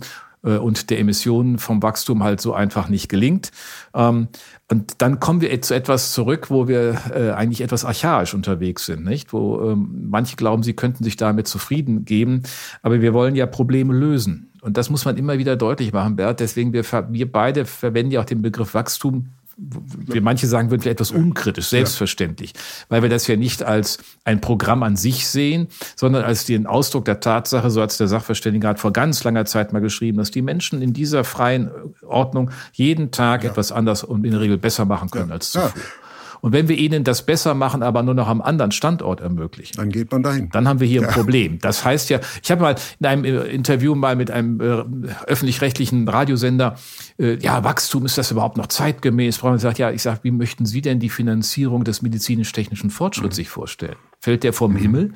und 0.52 0.90
der 0.90 1.00
Emissionen 1.00 1.58
vom 1.58 1.82
Wachstum 1.82 2.24
halt 2.24 2.42
so 2.42 2.54
einfach 2.54 2.90
nicht 2.90 3.10
gelingt. 3.10 3.52
Ähm, 3.94 4.28
und 4.72 4.94
dann 5.00 5.20
kommen 5.20 5.42
wir 5.42 5.62
zu 5.62 5.76
etwas 5.76 6.14
zurück, 6.14 6.50
wo 6.50 6.68
wir 6.68 6.98
äh, 7.14 7.32
eigentlich 7.32 7.62
etwas 7.62 7.86
archaisch 7.86 8.34
unterwegs 8.34 8.86
sind, 8.86 9.04
nicht? 9.04 9.32
Wo 9.34 9.62
ähm, 9.62 10.08
manche 10.10 10.36
glauben, 10.36 10.64
sie 10.64 10.74
könnten 10.74 11.04
sich 11.04 11.18
damit 11.18 11.48
zufrieden 11.48 12.06
geben, 12.06 12.44
aber 12.82 13.02
wir 13.02 13.14
wollen 13.14 13.36
ja 13.36 13.46
Probleme 13.46 13.94
lösen. 13.94 14.52
Und 14.62 14.78
das 14.78 14.90
muss 14.90 15.06
man 15.06 15.18
immer 15.18 15.38
wieder 15.38 15.56
deutlich 15.56 15.94
machen, 15.94 16.16
Bert. 16.16 16.40
Deswegen 16.40 16.74
wir, 16.74 16.84
wir 16.84 17.32
beide 17.32 17.66
verwenden 17.66 18.12
ja 18.12 18.22
auch 18.22 18.26
den 18.26 18.42
Begriff 18.42 18.74
Wachstum 18.74 19.30
wir 19.58 20.22
manche 20.22 20.48
sagen 20.48 20.70
würden, 20.70 20.88
etwas 20.90 21.12
unkritisch, 21.12 21.68
selbstverständlich, 21.68 22.54
ja. 22.54 22.60
weil 22.90 23.02
wir 23.02 23.10
das 23.10 23.28
ja 23.28 23.36
nicht 23.36 23.64
als 23.64 24.00
ein 24.24 24.42
Programm 24.42 24.84
an 24.84 24.96
sich 24.98 25.28
sehen, 25.28 25.68
sondern 25.96 26.24
als 26.24 26.46
den 26.46 26.68
Ausdruck 26.68 27.06
der 27.06 27.22
Tatsache, 27.22 27.70
so 27.70 27.82
als 27.82 27.98
der 27.98 28.08
Sachverständige 28.08 28.68
hat 28.68 28.80
vor 28.80 28.92
ganz 28.92 29.24
langer 29.24 29.46
Zeit 29.46 29.72
mal 29.72 29.80
geschrieben, 29.80 30.18
dass 30.18 30.32
die 30.32 30.42
Menschen 30.42 30.82
in 30.82 30.94
dieser 30.94 31.24
freien 31.24 31.72
Ordnung 32.06 32.52
jeden 32.74 33.12
Tag 33.12 33.44
ja. 33.44 33.52
etwas 33.52 33.72
anders 33.72 34.04
und 34.04 34.26
in 34.26 34.32
der 34.32 34.42
Regel 34.42 34.58
besser 34.58 34.86
machen 34.86 35.10
können 35.10 35.30
ja. 35.30 35.36
als 35.36 35.52
zuvor. 35.52 35.74
Und 36.42 36.54
wenn 36.54 36.68
wir 36.68 36.78
ihnen 36.78 37.04
das 37.04 37.26
besser 37.26 37.54
machen, 37.54 37.84
aber 37.84 38.04
nur 38.04 38.14
noch 38.14 38.28
am 38.28 38.42
anderen 38.42 38.72
Standort 38.72 39.22
ermöglichen, 39.22 39.78
dann 39.78 39.90
geht 39.90 40.12
man 40.12 40.24
dahin. 40.24 40.50
Dann 40.52 40.68
haben 40.68 40.80
wir 40.80 40.88
hier 40.88 41.02
ja. 41.02 41.08
ein 41.08 41.14
Problem. 41.14 41.60
Das 41.60 41.86
heißt 41.86 42.10
ja, 42.10 42.20
ich 42.44 42.52
habe 42.52 42.62
mal 42.62 42.76
in 43.00 43.06
einem 43.06 43.26
äh, 43.26 43.44
Interview 43.44 43.96
mal 43.96 44.16
mit 44.16 44.32
einem 44.32 44.60
äh, 44.60 44.84
öffentlich-rechtlichen 45.28 46.08
Radiosender, 46.08 46.76
äh, 47.20 47.38
ja, 47.40 47.64
Wachstum, 47.64 48.06
ist 48.06 48.18
das 48.18 48.32
überhaupt 48.32 48.58
noch 48.58 48.68
zeitgemäß? 48.68 49.38
Frau 49.38 49.56
sagt, 49.58 49.80
ja, 49.80 49.92
ich 49.92 50.02
sage, 50.02 50.20
wie 50.24 50.32
möchten 50.32 50.66
Sie 50.66 50.82
denn 50.82 51.00
die 51.00 51.10
Finanzierung 51.10 51.84
des 51.84 52.02
medizinisch-technischen 52.02 52.90
Fortschritts 52.90 53.36
mhm. 53.36 53.42
sich 53.42 53.50
vorstellen? 53.50 53.96
Fällt 54.26 54.44
der 54.44 54.54
vom 54.54 54.72
mhm. 54.72 54.78
Himmel? 54.78 55.14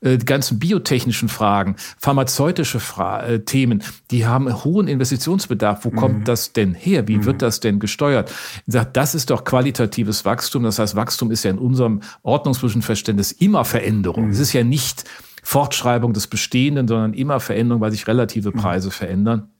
Äh, 0.00 0.16
die 0.16 0.24
ganzen 0.24 0.58
biotechnischen 0.58 1.28
Fragen, 1.28 1.76
pharmazeutische 1.98 2.80
Fra 2.80 3.22
äh, 3.22 3.40
Themen, 3.40 3.82
die 4.10 4.24
haben 4.24 4.64
hohen 4.64 4.88
Investitionsbedarf. 4.88 5.84
Wo 5.84 5.90
mhm. 5.90 5.96
kommt 5.96 6.28
das 6.28 6.54
denn 6.54 6.72
her? 6.72 7.06
Wie 7.08 7.18
mhm. 7.18 7.24
wird 7.26 7.42
das 7.42 7.60
denn 7.60 7.78
gesteuert? 7.78 8.32
Ich 8.66 8.72
sage, 8.72 8.88
das 8.94 9.14
ist 9.14 9.28
doch 9.28 9.44
qualitatives 9.44 10.24
Wachstum. 10.24 10.62
Das 10.62 10.78
heißt, 10.78 10.96
Wachstum 10.96 11.30
ist 11.30 11.44
ja 11.44 11.50
in 11.50 11.58
unserem 11.58 12.00
ordnungspolitischen 12.22 12.80
Verständnis 12.80 13.32
immer 13.32 13.66
Veränderung. 13.66 14.24
Mhm. 14.24 14.30
Es 14.30 14.38
ist 14.38 14.54
ja 14.54 14.64
nicht 14.64 15.04
Fortschreibung 15.42 16.14
des 16.14 16.26
Bestehenden, 16.26 16.88
sondern 16.88 17.12
immer 17.12 17.40
Veränderung, 17.40 17.82
weil 17.82 17.90
sich 17.90 18.06
relative 18.06 18.52
mhm. 18.52 18.60
Preise 18.60 18.90
verändern. 18.90 19.50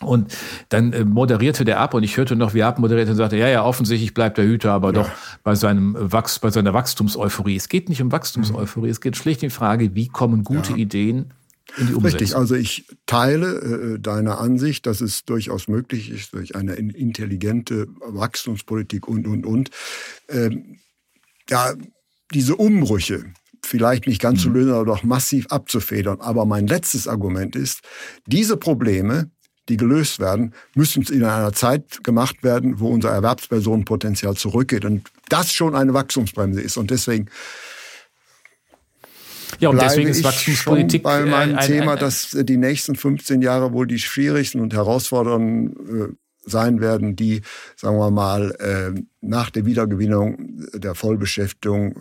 Und 0.00 0.32
dann 0.68 0.92
äh, 0.92 1.04
moderierte 1.04 1.64
der 1.64 1.80
ab 1.80 1.92
und 1.92 2.04
ich 2.04 2.16
hörte 2.16 2.36
noch, 2.36 2.54
wie 2.54 2.60
er 2.60 2.68
abmoderierte 2.68 3.10
und 3.10 3.16
sagte, 3.16 3.36
ja, 3.36 3.48
ja, 3.48 3.64
offensichtlich 3.64 4.14
bleibt 4.14 4.38
der 4.38 4.44
Hüter 4.44 4.72
aber 4.72 4.88
ja. 4.88 5.02
doch 5.02 5.10
bei 5.42 5.56
seinem 5.56 5.96
Wachs, 5.98 6.38
bei 6.38 6.50
seiner 6.50 6.72
Wachstumseuphorie. 6.72 7.56
Es 7.56 7.68
geht 7.68 7.88
nicht 7.88 8.00
um 8.00 8.12
Wachstumseuphorie, 8.12 8.86
mhm. 8.86 8.92
es 8.92 9.00
geht 9.00 9.16
schlicht 9.16 9.42
um 9.42 9.48
die 9.48 9.54
Frage, 9.54 9.94
wie 9.94 10.08
kommen 10.08 10.44
gute 10.44 10.72
ja. 10.72 10.78
Ideen 10.78 11.34
in 11.76 11.88
die 11.88 11.94
Umsetzung. 11.94 12.20
Richtig, 12.20 12.36
also 12.36 12.54
ich 12.54 12.86
teile 13.06 13.94
äh, 13.94 13.98
deine 13.98 14.38
Ansicht, 14.38 14.86
dass 14.86 15.00
es 15.00 15.24
durchaus 15.24 15.66
möglich 15.66 16.10
ist, 16.10 16.32
durch 16.32 16.54
eine 16.54 16.74
intelligente 16.74 17.88
Wachstumspolitik 18.00 19.08
und, 19.08 19.26
und, 19.26 19.44
und, 19.44 19.70
ähm, 20.28 20.78
ja, 21.50 21.72
diese 22.32 22.56
Umbrüche, 22.56 23.24
vielleicht 23.64 24.06
nicht 24.06 24.20
ganz 24.20 24.42
zu 24.42 24.50
mhm. 24.50 24.54
lösen, 24.54 24.72
aber 24.72 24.84
doch 24.84 25.02
massiv 25.02 25.46
abzufedern. 25.48 26.20
Aber 26.20 26.46
mein 26.46 26.66
letztes 26.66 27.08
Argument 27.08 27.56
ist, 27.56 27.80
diese 28.26 28.56
Probleme 28.56 29.30
die 29.68 29.76
gelöst 29.76 30.18
werden, 30.20 30.54
müssen 30.74 31.02
in 31.04 31.24
einer 31.24 31.52
Zeit 31.52 32.02
gemacht 32.02 32.42
werden, 32.42 32.80
wo 32.80 32.88
unser 32.88 33.10
Erwerbspersonenpotenzial 33.10 34.34
zurückgeht. 34.34 34.84
Und 34.84 35.08
das 35.28 35.52
schon 35.52 35.74
eine 35.74 35.94
Wachstumsbremse 35.94 36.60
ist. 36.60 36.76
Und 36.76 36.90
deswegen 36.90 37.28
ja, 39.60 39.70
und 39.70 39.80
deswegen 39.80 40.08
ist 40.08 40.22
Wachstumspolitik 40.24 41.02
bei 41.02 41.24
meinem 41.24 41.54
ein, 41.54 41.58
ein, 41.58 41.66
Thema, 41.66 41.92
ein, 41.92 41.98
dass 41.98 42.36
die 42.38 42.56
nächsten 42.56 42.96
15 42.96 43.42
Jahre 43.42 43.72
wohl 43.72 43.86
die 43.86 43.98
schwierigsten 43.98 44.60
und 44.60 44.74
herausfordernden 44.74 46.12
äh, 46.12 46.14
sein 46.44 46.80
werden, 46.80 47.16
die, 47.16 47.42
sagen 47.76 47.98
wir 47.98 48.10
mal, 48.10 48.52
äh, 48.58 49.00
nach 49.20 49.50
der 49.50 49.66
Wiedergewinnung 49.66 50.66
der 50.74 50.94
Vollbeschäftigung 50.94 51.92
äh, 51.92 52.00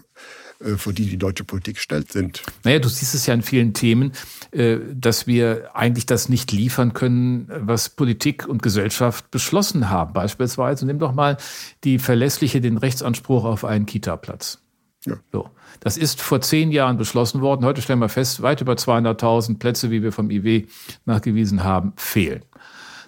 vor 0.77 0.93
die 0.93 1.05
die 1.05 1.17
deutsche 1.17 1.43
Politik 1.43 1.75
gestellt 1.75 2.11
sind. 2.11 2.41
Naja, 2.63 2.79
du 2.79 2.89
siehst 2.89 3.13
es 3.13 3.25
ja 3.25 3.33
in 3.33 3.41
vielen 3.41 3.73
Themen, 3.73 4.11
äh, 4.51 4.77
dass 4.93 5.27
wir 5.27 5.75
eigentlich 5.75 6.05
das 6.05 6.29
nicht 6.29 6.51
liefern 6.51 6.93
können, 6.93 7.47
was 7.49 7.89
Politik 7.89 8.47
und 8.47 8.63
Gesellschaft 8.63 9.29
beschlossen 9.31 9.89
haben. 9.89 10.13
Beispielsweise, 10.13 10.85
nimm 10.85 10.99
doch 10.99 11.13
mal 11.13 11.37
die 11.83 11.99
verlässliche, 11.99 12.61
den 12.61 12.77
Rechtsanspruch 12.77 13.45
auf 13.45 13.65
einen 13.65 13.85
Kita-Platz. 13.85 14.59
Ja. 15.05 15.15
So. 15.31 15.49
Das 15.79 15.97
ist 15.97 16.21
vor 16.21 16.41
zehn 16.41 16.71
Jahren 16.71 16.97
beschlossen 16.97 17.41
worden. 17.41 17.65
Heute 17.65 17.81
stellen 17.81 17.99
wir 17.99 18.09
fest, 18.09 18.41
weit 18.41 18.61
über 18.61 18.73
200.000 18.73 19.59
Plätze, 19.59 19.91
wie 19.91 20.01
wir 20.01 20.11
vom 20.11 20.31
IW 20.31 20.65
nachgewiesen 21.05 21.63
haben, 21.63 21.93
fehlen. 21.97 22.43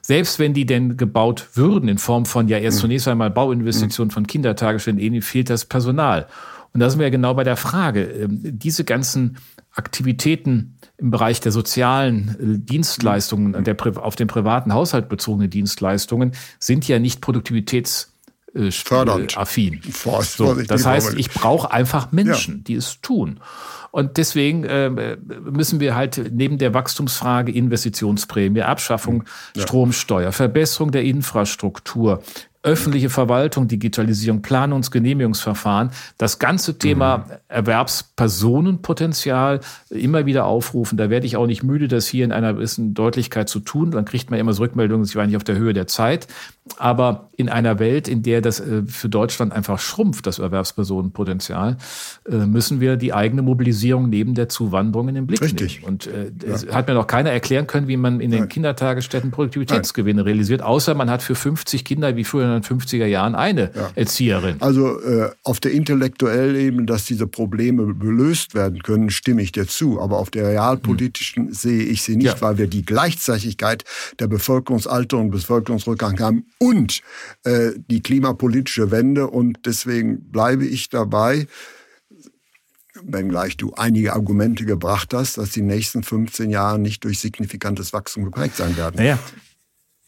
Selbst 0.01 0.39
wenn 0.39 0.53
die 0.53 0.65
denn 0.65 0.97
gebaut 0.97 1.49
würden 1.53 1.89
in 1.89 1.97
Form 1.97 2.25
von 2.25 2.47
ja 2.47 2.57
erst 2.57 2.77
mhm. 2.77 2.81
zunächst 2.81 3.07
einmal 3.07 3.29
Bauinvestitionen 3.29 4.11
von 4.11 4.25
Kindertagesstätten, 4.25 5.21
fehlt 5.21 5.49
das 5.49 5.65
Personal. 5.65 6.27
Und 6.73 6.79
da 6.79 6.89
sind 6.89 6.99
wir 6.99 7.07
ja 7.07 7.11
genau 7.11 7.33
bei 7.33 7.43
der 7.43 7.57
Frage. 7.57 8.03
Ähm, 8.03 8.39
diese 8.41 8.83
ganzen 8.83 9.37
Aktivitäten 9.71 10.77
im 10.97 11.11
Bereich 11.11 11.39
der 11.39 11.51
sozialen 11.51 12.29
äh, 12.29 12.59
Dienstleistungen, 12.59 13.63
der, 13.63 13.75
auf 13.97 14.15
den 14.15 14.27
privaten 14.27 14.73
Haushalt 14.73 15.09
bezogene 15.09 15.47
Dienstleistungen, 15.47 16.33
sind 16.59 16.87
ja 16.87 16.99
nicht 16.99 17.21
produktivitäts 17.21 18.13
äh, 18.53 18.71
Fördernd. 18.71 19.37
affin. 19.37 19.81
So, 20.21 20.53
das 20.53 20.85
heißt, 20.85 21.13
ich 21.17 21.31
brauche 21.31 21.71
einfach 21.71 22.11
Menschen, 22.11 22.57
ja. 22.57 22.61
die 22.63 22.75
es 22.75 23.01
tun. 23.01 23.39
Und 23.91 24.17
deswegen 24.17 24.63
äh, 24.65 25.17
müssen 25.19 25.79
wir 25.79 25.95
halt 25.95 26.31
neben 26.31 26.57
der 26.57 26.73
Wachstumsfrage 26.73 27.51
Investitionsprämie, 27.51 28.61
Abschaffung 28.61 29.23
ja. 29.55 29.63
Stromsteuer, 29.63 30.31
Verbesserung 30.31 30.91
der 30.91 31.03
Infrastruktur, 31.03 32.21
öffentliche 32.61 33.09
Verwaltung, 33.09 33.69
Digitalisierung, 33.69 34.41
Planungs-, 34.41 34.91
Genehmigungsverfahren, 34.91 35.91
das 36.17 36.39
ganze 36.39 36.77
Thema 36.77 37.19
mhm. 37.19 37.23
Erwerbspersonenpotenzial 37.47 39.61
immer 39.89 40.25
wieder 40.25 40.43
aufrufen. 40.45 40.97
Da 40.97 41.09
werde 41.09 41.25
ich 41.25 41.37
auch 41.37 41.47
nicht 41.47 41.63
müde, 41.63 41.87
das 41.87 42.07
hier 42.07 42.25
in 42.25 42.33
einer 42.33 42.55
gewissen 42.55 42.93
Deutlichkeit 42.93 43.47
zu 43.47 43.61
tun. 43.61 43.91
Dann 43.91 44.03
kriegt 44.03 44.29
man 44.29 44.37
immer 44.39 44.51
so 44.51 44.63
Rückmeldungen, 44.63 45.05
ich 45.05 45.15
war 45.15 45.25
nicht 45.25 45.37
auf 45.37 45.45
der 45.45 45.55
Höhe 45.55 45.71
der 45.73 45.87
Zeit. 45.87 46.27
Aber 46.77 47.29
in 47.35 47.49
einer 47.49 47.79
Welt, 47.79 48.07
in 48.07 48.23
der 48.23 48.41
das 48.41 48.59
äh, 48.59 48.83
für 48.85 49.07
Deutschland 49.07 49.53
einfach 49.53 49.79
schrumpft, 49.79 50.27
das 50.27 50.39
Erwerbspersonenpotenzial, 50.39 51.77
äh, 52.29 52.35
müssen 52.35 52.81
wir 52.81 52.97
die 52.97 53.13
eigene 53.13 53.41
Mobilisierung 53.41 54.09
neben 54.09 54.35
der 54.35 54.49
Zuwanderung 54.49 55.07
in 55.07 55.15
den 55.15 55.27
Blick 55.27 55.41
Richtig. 55.41 55.79
nehmen. 55.79 55.87
Und 55.87 56.07
äh, 56.07 56.31
es 56.45 56.65
ja. 56.65 56.73
hat 56.73 56.87
mir 56.87 56.93
noch 56.93 57.07
keiner 57.07 57.31
erklären 57.31 57.67
können, 57.67 57.87
wie 57.87 57.97
man 57.97 58.19
in 58.19 58.31
den 58.31 58.41
Nein. 58.41 58.49
Kindertagesstätten 58.49 59.31
Produktivitätsgewinne 59.31 60.17
Nein. 60.17 60.25
realisiert, 60.25 60.61
außer 60.61 60.93
man 60.93 61.09
hat 61.09 61.23
für 61.23 61.35
50 61.35 61.85
Kinder 61.85 62.17
wie 62.17 62.25
früher 62.25 62.48
in 62.55 62.61
den 62.61 62.79
50er 62.79 63.05
Jahren 63.05 63.35
eine 63.35 63.71
ja. 63.75 63.91
Erzieherin. 63.95 64.57
Also 64.59 64.99
äh, 65.01 65.31
auf 65.43 65.59
der 65.59 65.71
intellektuellen 65.71 66.55
Ebene, 66.55 66.85
dass 66.85 67.05
diese 67.05 67.27
Probleme 67.27 67.95
gelöst 67.95 68.55
werden 68.55 68.83
können, 68.83 69.09
stimme 69.09 69.41
ich 69.41 69.51
dir 69.51 69.67
zu. 69.67 70.01
Aber 70.01 70.17
auf 70.17 70.29
der 70.29 70.47
realpolitischen 70.47 71.47
hm. 71.47 71.53
sehe 71.53 71.83
ich 71.83 72.01
sie 72.01 72.15
nicht, 72.15 72.25
ja. 72.25 72.41
weil 72.41 72.57
wir 72.57 72.67
die 72.67 72.85
Gleichzeitigkeit 72.85 73.83
der 74.19 74.27
Bevölkerungsalterung 74.27 75.25
und 75.25 75.31
Bevölkerungsrückgang 75.31 76.19
haben 76.19 76.45
und 76.59 77.01
äh, 77.43 77.71
die 77.89 78.01
klimapolitische 78.01 78.91
Wende. 78.91 79.27
Und 79.27 79.59
deswegen 79.65 80.31
bleibe 80.31 80.65
ich 80.65 80.89
dabei, 80.89 81.47
wenngleich 83.03 83.57
du 83.57 83.73
einige 83.75 84.13
Argumente 84.13 84.65
gebracht 84.65 85.13
hast, 85.13 85.37
dass 85.37 85.51
die 85.51 85.61
nächsten 85.61 86.03
15 86.03 86.49
Jahre 86.49 86.79
nicht 86.79 87.03
durch 87.03 87.19
signifikantes 87.19 87.93
Wachstum 87.93 88.25
geprägt 88.25 88.57
sein 88.57 88.75
werden. 88.77 88.95
Naja, 88.97 89.19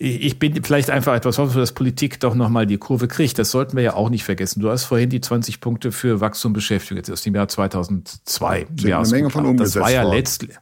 ich 0.01 0.39
bin 0.39 0.63
vielleicht 0.63 0.89
einfach 0.89 1.13
etwas 1.13 1.37
hoffe, 1.37 1.59
dass 1.59 1.73
Politik 1.73 2.19
doch 2.19 2.33
nochmal 2.33 2.65
die 2.65 2.77
Kurve 2.77 3.07
kriegt. 3.07 3.37
Das 3.37 3.51
sollten 3.51 3.77
wir 3.77 3.83
ja 3.83 3.93
auch 3.93 4.09
nicht 4.09 4.23
vergessen. 4.23 4.59
Du 4.59 4.69
hast 4.69 4.85
vorhin 4.85 5.09
die 5.09 5.21
20 5.21 5.61
Punkte 5.61 5.91
für 5.91 6.19
Wachstum 6.19 6.53
beschäftigt, 6.53 6.97
jetzt 6.97 7.11
aus 7.11 7.21
dem 7.21 7.35
Jahr 7.35 7.47
2002. 7.47 8.67
Sind 8.77 8.93
eine 8.93 9.07
Menge 9.07 9.29
von 9.29 9.45
umgesetzt 9.45 9.75
Das 9.75 9.83
war 9.83 9.91
ja 9.91 10.03
letztlich 10.03 10.57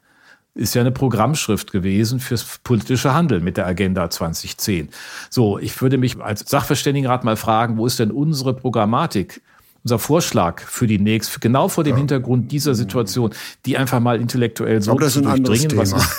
ist 0.55 0.75
ja 0.75 0.81
eine 0.81 0.91
Programmschrift 0.91 1.71
gewesen 1.71 2.19
fürs 2.19 2.59
politische 2.63 3.13
Handeln 3.13 3.43
mit 3.43 3.55
der 3.55 3.65
Agenda 3.65 4.09
2010. 4.09 4.89
So, 5.29 5.57
ich 5.57 5.81
würde 5.81 5.97
mich 5.97 6.19
als 6.19 6.49
Sachverständigenrat 6.49 7.23
mal 7.23 7.37
fragen, 7.37 7.77
wo 7.77 7.85
ist 7.85 7.99
denn 7.99 8.11
unsere 8.11 8.53
Programmatik? 8.53 9.41
Unser 9.83 9.99
Vorschlag 9.99 10.61
für 10.61 10.87
die 10.87 10.99
nächste, 10.99 11.39
genau 11.39 11.67
vor 11.67 11.83
dem 11.83 11.93
ja. 11.93 11.97
Hintergrund 11.97 12.51
dieser 12.51 12.75
Situation, 12.75 13.31
die 13.65 13.77
einfach 13.77 13.99
mal 13.99 14.19
intellektuell 14.19 14.81
so 14.81 14.95
zu 14.95 15.21
durchdringen. 15.21 15.77
Was 15.77 15.93
ist, 15.93 16.09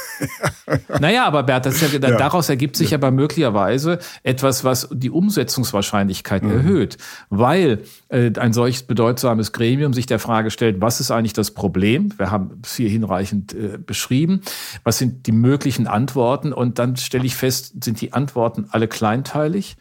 naja, 1.00 1.26
aber 1.26 1.42
Bert, 1.42 1.66
das 1.66 1.80
ja, 1.80 1.88
ja. 1.88 2.16
daraus 2.16 2.48
ergibt 2.48 2.76
sich 2.76 2.90
ja. 2.90 2.98
aber 2.98 3.10
möglicherweise 3.10 3.98
etwas, 4.22 4.64
was 4.64 4.88
die 4.92 5.10
Umsetzungswahrscheinlichkeit 5.10 6.42
mhm. 6.42 6.50
erhöht, 6.50 6.96
weil 7.28 7.82
äh, 8.08 8.32
ein 8.38 8.52
solch 8.52 8.86
bedeutsames 8.86 9.52
Gremium 9.52 9.92
sich 9.92 10.06
der 10.06 10.18
Frage 10.18 10.50
stellt, 10.50 10.80
was 10.80 11.00
ist 11.00 11.10
eigentlich 11.10 11.32
das 11.32 11.50
Problem? 11.50 12.12
Wir 12.16 12.30
haben 12.30 12.60
es 12.62 12.76
hier 12.76 12.88
hinreichend 12.88 13.52
äh, 13.52 13.78
beschrieben. 13.78 14.40
Was 14.84 14.98
sind 14.98 15.26
die 15.26 15.32
möglichen 15.32 15.86
Antworten? 15.86 16.52
Und 16.52 16.78
dann 16.78 16.96
stelle 16.96 17.26
ich 17.26 17.36
fest, 17.36 17.84
sind 17.84 18.00
die 18.00 18.12
Antworten 18.12 18.66
alle 18.70 18.88
kleinteilig? 18.88 19.76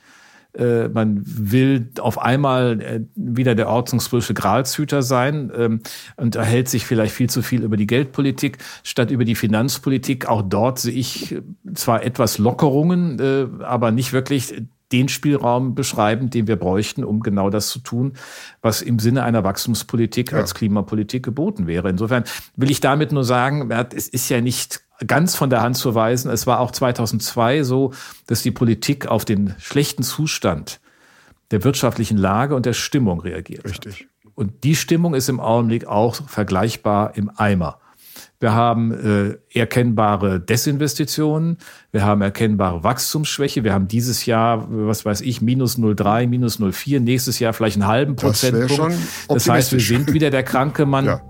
Äh, 0.59 0.89
man 0.89 1.21
will 1.25 1.89
auf 1.99 2.21
einmal 2.21 2.81
äh, 2.81 3.01
wieder 3.15 3.55
der 3.55 3.69
ordnungsfrische 3.69 4.33
Gralshüter 4.33 5.01
sein 5.01 5.51
ähm, 5.55 5.79
und 6.17 6.35
erhält 6.35 6.67
sich 6.67 6.85
vielleicht 6.85 7.13
viel 7.13 7.29
zu 7.29 7.41
viel 7.41 7.63
über 7.63 7.77
die 7.77 7.87
Geldpolitik 7.87 8.57
statt 8.83 9.09
über 9.09 9.23
die 9.23 9.35
Finanzpolitik. 9.35 10.27
Auch 10.27 10.41
dort 10.41 10.79
sehe 10.79 10.93
ich 10.93 11.31
äh, 11.31 11.41
zwar 11.75 12.03
etwas 12.03 12.37
Lockerungen, 12.37 13.21
aber 13.61 13.91
nicht 13.91 14.11
wirklich 14.11 14.63
den 14.91 15.07
Spielraum 15.07 15.75
beschreiben, 15.75 16.29
den 16.29 16.47
wir 16.47 16.55
bräuchten, 16.55 17.03
um 17.03 17.19
genau 17.21 17.49
das 17.49 17.69
zu 17.69 17.79
tun, 17.79 18.13
was 18.61 18.81
im 18.81 18.99
Sinne 18.99 19.23
einer 19.23 19.43
Wachstumspolitik 19.43 20.31
ja. 20.31 20.39
als 20.39 20.55
Klimapolitik 20.55 21.23
geboten 21.23 21.67
wäre. 21.67 21.89
Insofern 21.89 22.23
will 22.55 22.71
ich 22.71 22.81
damit 22.81 23.11
nur 23.11 23.23
sagen, 23.23 23.69
es 23.71 24.07
ist 24.07 24.29
ja 24.29 24.41
nicht 24.41 24.81
ganz 25.05 25.35
von 25.35 25.49
der 25.49 25.61
Hand 25.61 25.77
zu 25.77 25.95
weisen. 25.95 26.29
Es 26.31 26.47
war 26.47 26.59
auch 26.59 26.71
2002 26.71 27.63
so, 27.63 27.93
dass 28.27 28.41
die 28.41 28.51
Politik 28.51 29.07
auf 29.07 29.25
den 29.25 29.55
schlechten 29.59 30.03
Zustand 30.03 30.79
der 31.51 31.63
wirtschaftlichen 31.63 32.17
Lage 32.17 32.55
und 32.55 32.65
der 32.65 32.73
Stimmung 32.73 33.21
reagiert. 33.21 33.65
Richtig. 33.65 34.01
Hat. 34.01 34.31
Und 34.35 34.63
die 34.63 34.75
Stimmung 34.75 35.15
ist 35.15 35.27
im 35.29 35.39
Augenblick 35.39 35.87
auch 35.87 36.15
vergleichbar 36.15 37.17
im 37.17 37.31
Eimer. 37.35 37.79
Wir 38.39 38.53
haben 38.53 38.93
äh, 38.93 39.37
erkennbare 39.53 40.39
Desinvestitionen, 40.39 41.57
wir 41.91 42.05
haben 42.05 42.21
erkennbare 42.21 42.83
Wachstumsschwäche, 42.83 43.65
wir 43.65 43.73
haben 43.73 43.89
dieses 43.89 44.25
Jahr, 44.25 44.65
was 44.69 45.03
weiß 45.03 45.21
ich, 45.21 45.41
minus 45.41 45.77
0,3, 45.77 46.27
minus 46.27 46.59
0,4, 46.59 47.01
nächstes 47.01 47.39
Jahr 47.39 47.51
vielleicht 47.51 47.75
einen 47.75 47.87
halben 47.87 48.15
Prozentpunkt. 48.15 48.95
Das, 49.27 49.27
das 49.27 49.49
heißt, 49.49 49.71
wir 49.73 49.81
sind 49.81 50.13
wieder 50.13 50.29
der 50.29 50.43
kranke 50.43 50.85
Mann. 50.85 51.05
Ja. 51.05 51.21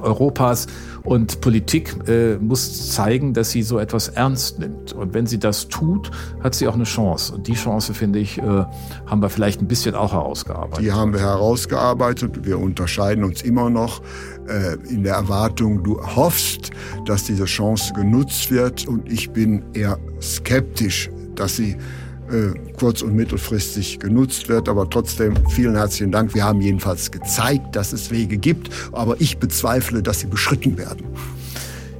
Europas 0.00 0.66
und 1.04 1.40
Politik 1.40 1.96
äh, 2.08 2.36
muss 2.36 2.90
zeigen, 2.92 3.34
dass 3.34 3.50
sie 3.50 3.62
so 3.62 3.78
etwas 3.78 4.08
ernst 4.08 4.58
nimmt. 4.58 4.92
Und 4.92 5.14
wenn 5.14 5.26
sie 5.26 5.38
das 5.38 5.68
tut, 5.68 6.10
hat 6.42 6.54
sie 6.54 6.68
auch 6.68 6.74
eine 6.74 6.84
Chance. 6.84 7.34
Und 7.34 7.48
die 7.48 7.54
Chance, 7.54 7.94
finde 7.94 8.20
ich, 8.20 8.38
äh, 8.38 8.42
haben 8.42 9.20
wir 9.20 9.28
vielleicht 9.28 9.60
ein 9.60 9.68
bisschen 9.68 9.94
auch 9.94 10.12
herausgearbeitet. 10.12 10.84
Die 10.84 10.92
haben 10.92 11.12
wir 11.12 11.20
herausgearbeitet. 11.20 12.44
Wir 12.44 12.58
unterscheiden 12.58 13.24
uns 13.24 13.42
immer 13.42 13.68
noch 13.70 14.00
äh, 14.48 14.74
in 14.88 15.02
der 15.02 15.14
Erwartung, 15.14 15.82
du 15.82 16.00
hoffst, 16.00 16.70
dass 17.06 17.24
diese 17.24 17.44
Chance 17.44 17.92
genutzt 17.94 18.50
wird. 18.50 18.86
Und 18.86 19.10
ich 19.10 19.30
bin 19.30 19.64
eher 19.74 19.98
skeptisch, 20.20 21.10
dass 21.34 21.56
sie 21.56 21.76
kurz- 22.78 23.02
und 23.02 23.14
mittelfristig 23.14 24.00
genutzt 24.00 24.48
wird. 24.48 24.68
Aber 24.68 24.88
trotzdem 24.88 25.34
vielen 25.48 25.76
herzlichen 25.76 26.12
Dank. 26.12 26.34
Wir 26.34 26.44
haben 26.44 26.60
jedenfalls 26.60 27.10
gezeigt, 27.10 27.76
dass 27.76 27.92
es 27.92 28.10
Wege 28.10 28.38
gibt. 28.38 28.70
Aber 28.92 29.20
ich 29.20 29.38
bezweifle, 29.38 30.02
dass 30.02 30.20
sie 30.20 30.26
beschritten 30.26 30.78
werden. 30.78 31.06